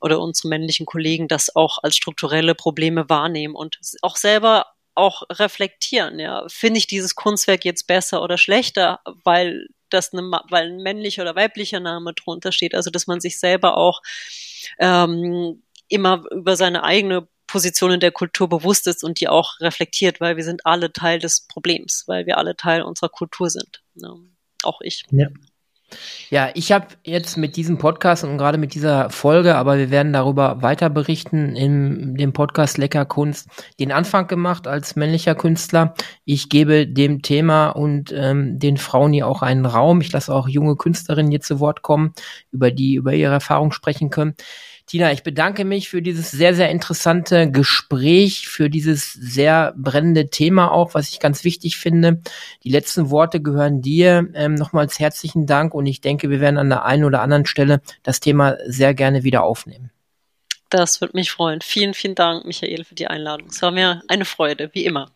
oder 0.00 0.20
unsere 0.20 0.48
männlichen 0.48 0.86
Kollegen 0.86 1.28
das 1.28 1.54
auch 1.54 1.78
als 1.82 1.96
strukturelle 1.96 2.54
Probleme 2.54 3.08
wahrnehmen 3.08 3.54
und 3.54 3.78
auch 4.02 4.16
selber 4.16 4.66
auch 4.94 5.22
reflektieren. 5.30 6.18
Ja, 6.18 6.44
finde 6.48 6.78
ich 6.78 6.86
dieses 6.86 7.14
Kunstwerk 7.14 7.64
jetzt 7.64 7.86
besser 7.86 8.22
oder 8.22 8.38
schlechter, 8.38 9.00
weil 9.24 9.68
das 9.90 10.12
eine, 10.12 10.22
weil 10.50 10.68
ein 10.68 10.82
männlicher 10.82 11.22
oder 11.22 11.36
weiblicher 11.36 11.80
Name 11.80 12.14
drunter 12.14 12.52
steht. 12.52 12.74
Also 12.74 12.90
dass 12.90 13.06
man 13.06 13.20
sich 13.20 13.38
selber 13.38 13.76
auch 13.76 14.02
ähm, 14.78 15.62
immer 15.88 16.24
über 16.30 16.56
seine 16.56 16.82
eigene 16.82 17.28
Position 17.46 17.92
in 17.92 18.00
der 18.00 18.12
Kultur 18.12 18.48
bewusst 18.48 18.86
ist 18.86 19.04
und 19.04 19.20
die 19.20 19.28
auch 19.28 19.60
reflektiert, 19.60 20.20
weil 20.20 20.36
wir 20.36 20.44
sind 20.44 20.64
alle 20.64 20.92
Teil 20.92 21.18
des 21.18 21.46
Problems, 21.46 22.04
weil 22.06 22.24
wir 22.24 22.38
alle 22.38 22.56
Teil 22.56 22.82
unserer 22.82 23.10
Kultur 23.10 23.50
sind. 23.50 23.82
Ja, 23.94 24.14
auch 24.62 24.80
ich. 24.80 25.04
Ja. 25.10 25.28
Ja, 26.30 26.50
ich 26.54 26.72
habe 26.72 26.86
jetzt 27.04 27.36
mit 27.36 27.56
diesem 27.56 27.78
Podcast 27.78 28.24
und 28.24 28.38
gerade 28.38 28.58
mit 28.58 28.74
dieser 28.74 29.10
Folge, 29.10 29.54
aber 29.56 29.78
wir 29.78 29.90
werden 29.90 30.12
darüber 30.12 30.62
weiter 30.62 30.90
berichten 30.90 31.56
in 31.56 32.14
dem 32.14 32.32
Podcast 32.32 32.78
Lecker 32.78 33.04
Kunst, 33.04 33.48
den 33.78 33.92
Anfang 33.92 34.26
gemacht 34.26 34.66
als 34.66 34.96
männlicher 34.96 35.34
Künstler. 35.34 35.94
Ich 36.24 36.48
gebe 36.48 36.86
dem 36.86 37.22
Thema 37.22 37.70
und 37.70 38.12
ähm, 38.16 38.58
den 38.58 38.76
Frauen 38.76 39.12
hier 39.12 39.26
auch 39.26 39.42
einen 39.42 39.66
Raum. 39.66 40.00
Ich 40.00 40.12
lasse 40.12 40.34
auch 40.34 40.48
junge 40.48 40.76
Künstlerinnen 40.76 41.30
hier 41.30 41.40
zu 41.40 41.60
Wort 41.60 41.82
kommen, 41.82 42.12
über 42.50 42.70
die 42.70 42.94
über 42.94 43.12
ihre 43.12 43.34
Erfahrung 43.34 43.72
sprechen 43.72 44.10
können. 44.10 44.34
Tina, 44.86 45.12
ich 45.12 45.22
bedanke 45.22 45.64
mich 45.64 45.88
für 45.88 46.02
dieses 46.02 46.30
sehr, 46.30 46.54
sehr 46.54 46.70
interessante 46.70 47.50
Gespräch, 47.50 48.48
für 48.48 48.68
dieses 48.68 49.12
sehr 49.12 49.74
brennende 49.76 50.28
Thema 50.28 50.70
auch, 50.70 50.94
was 50.94 51.10
ich 51.10 51.20
ganz 51.20 51.44
wichtig 51.44 51.76
finde. 51.76 52.20
Die 52.64 52.70
letzten 52.70 53.10
Worte 53.10 53.40
gehören 53.40 53.80
dir. 53.80 54.28
Ähm, 54.34 54.54
nochmals 54.54 54.98
herzlichen 54.98 55.46
Dank 55.46 55.74
und 55.74 55.86
ich 55.86 56.00
denke, 56.00 56.30
wir 56.30 56.40
werden 56.40 56.58
an 56.58 56.68
der 56.68 56.84
einen 56.84 57.04
oder 57.04 57.22
anderen 57.22 57.46
Stelle 57.46 57.80
das 58.02 58.20
Thema 58.20 58.56
sehr 58.66 58.94
gerne 58.94 59.22
wieder 59.22 59.42
aufnehmen. 59.44 59.90
Das 60.68 61.00
würde 61.00 61.16
mich 61.16 61.30
freuen. 61.30 61.60
Vielen, 61.60 61.92
vielen 61.92 62.14
Dank, 62.14 62.46
Michael, 62.46 62.84
für 62.84 62.94
die 62.94 63.06
Einladung. 63.06 63.48
Es 63.48 63.60
war 63.60 63.70
mir 63.70 64.02
eine 64.08 64.24
Freude, 64.24 64.70
wie 64.72 64.86
immer. 64.86 65.10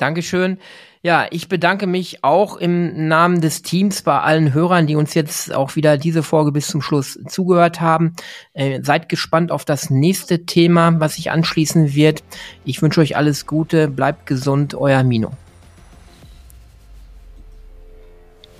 Dankeschön. 0.00 0.58
Ja, 1.02 1.26
ich 1.30 1.48
bedanke 1.48 1.86
mich 1.86 2.24
auch 2.24 2.56
im 2.56 3.08
Namen 3.08 3.40
des 3.40 3.62
Teams 3.62 4.02
bei 4.02 4.20
allen 4.20 4.52
Hörern, 4.52 4.86
die 4.86 4.96
uns 4.96 5.14
jetzt 5.14 5.54
auch 5.54 5.76
wieder 5.76 5.96
diese 5.96 6.22
Folge 6.22 6.52
bis 6.52 6.68
zum 6.68 6.82
Schluss 6.82 7.18
zugehört 7.26 7.80
haben. 7.80 8.14
Äh, 8.52 8.82
seid 8.82 9.08
gespannt 9.08 9.50
auf 9.50 9.64
das 9.64 9.88
nächste 9.88 10.44
Thema, 10.44 11.00
was 11.00 11.14
sich 11.14 11.30
anschließen 11.30 11.94
wird. 11.94 12.22
Ich 12.64 12.82
wünsche 12.82 13.00
euch 13.00 13.16
alles 13.16 13.46
Gute, 13.46 13.88
bleibt 13.88 14.26
gesund, 14.26 14.74
euer 14.74 15.02
Mino. 15.02 15.32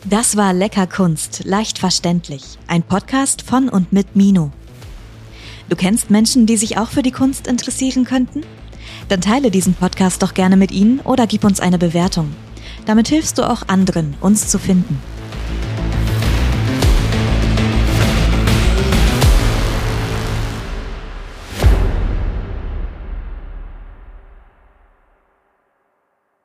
Das 0.04 0.36
war 0.38 0.54
Lecker 0.54 0.86
Kunst, 0.86 1.44
leicht 1.44 1.78
verständlich. 1.78 2.58
Ein 2.66 2.82
Podcast 2.82 3.42
von 3.42 3.68
und 3.68 3.92
mit 3.92 4.16
Mino. 4.16 4.50
Du 5.68 5.76
kennst 5.76 6.10
Menschen, 6.10 6.46
die 6.46 6.56
sich 6.56 6.78
auch 6.78 6.88
für 6.88 7.02
die 7.02 7.12
Kunst 7.12 7.46
interessieren 7.46 8.04
könnten? 8.04 8.42
Dann 9.08 9.20
teile 9.20 9.50
diesen 9.50 9.74
Podcast 9.74 10.22
doch 10.22 10.34
gerne 10.34 10.56
mit 10.56 10.70
ihnen 10.70 11.00
oder 11.00 11.26
gib 11.26 11.44
uns 11.44 11.60
eine 11.60 11.78
Bewertung. 11.78 12.32
Damit 12.86 13.08
hilfst 13.08 13.38
du 13.38 13.42
auch 13.42 13.68
anderen, 13.68 14.14
uns 14.20 14.48
zu 14.48 14.58
finden. 14.58 15.00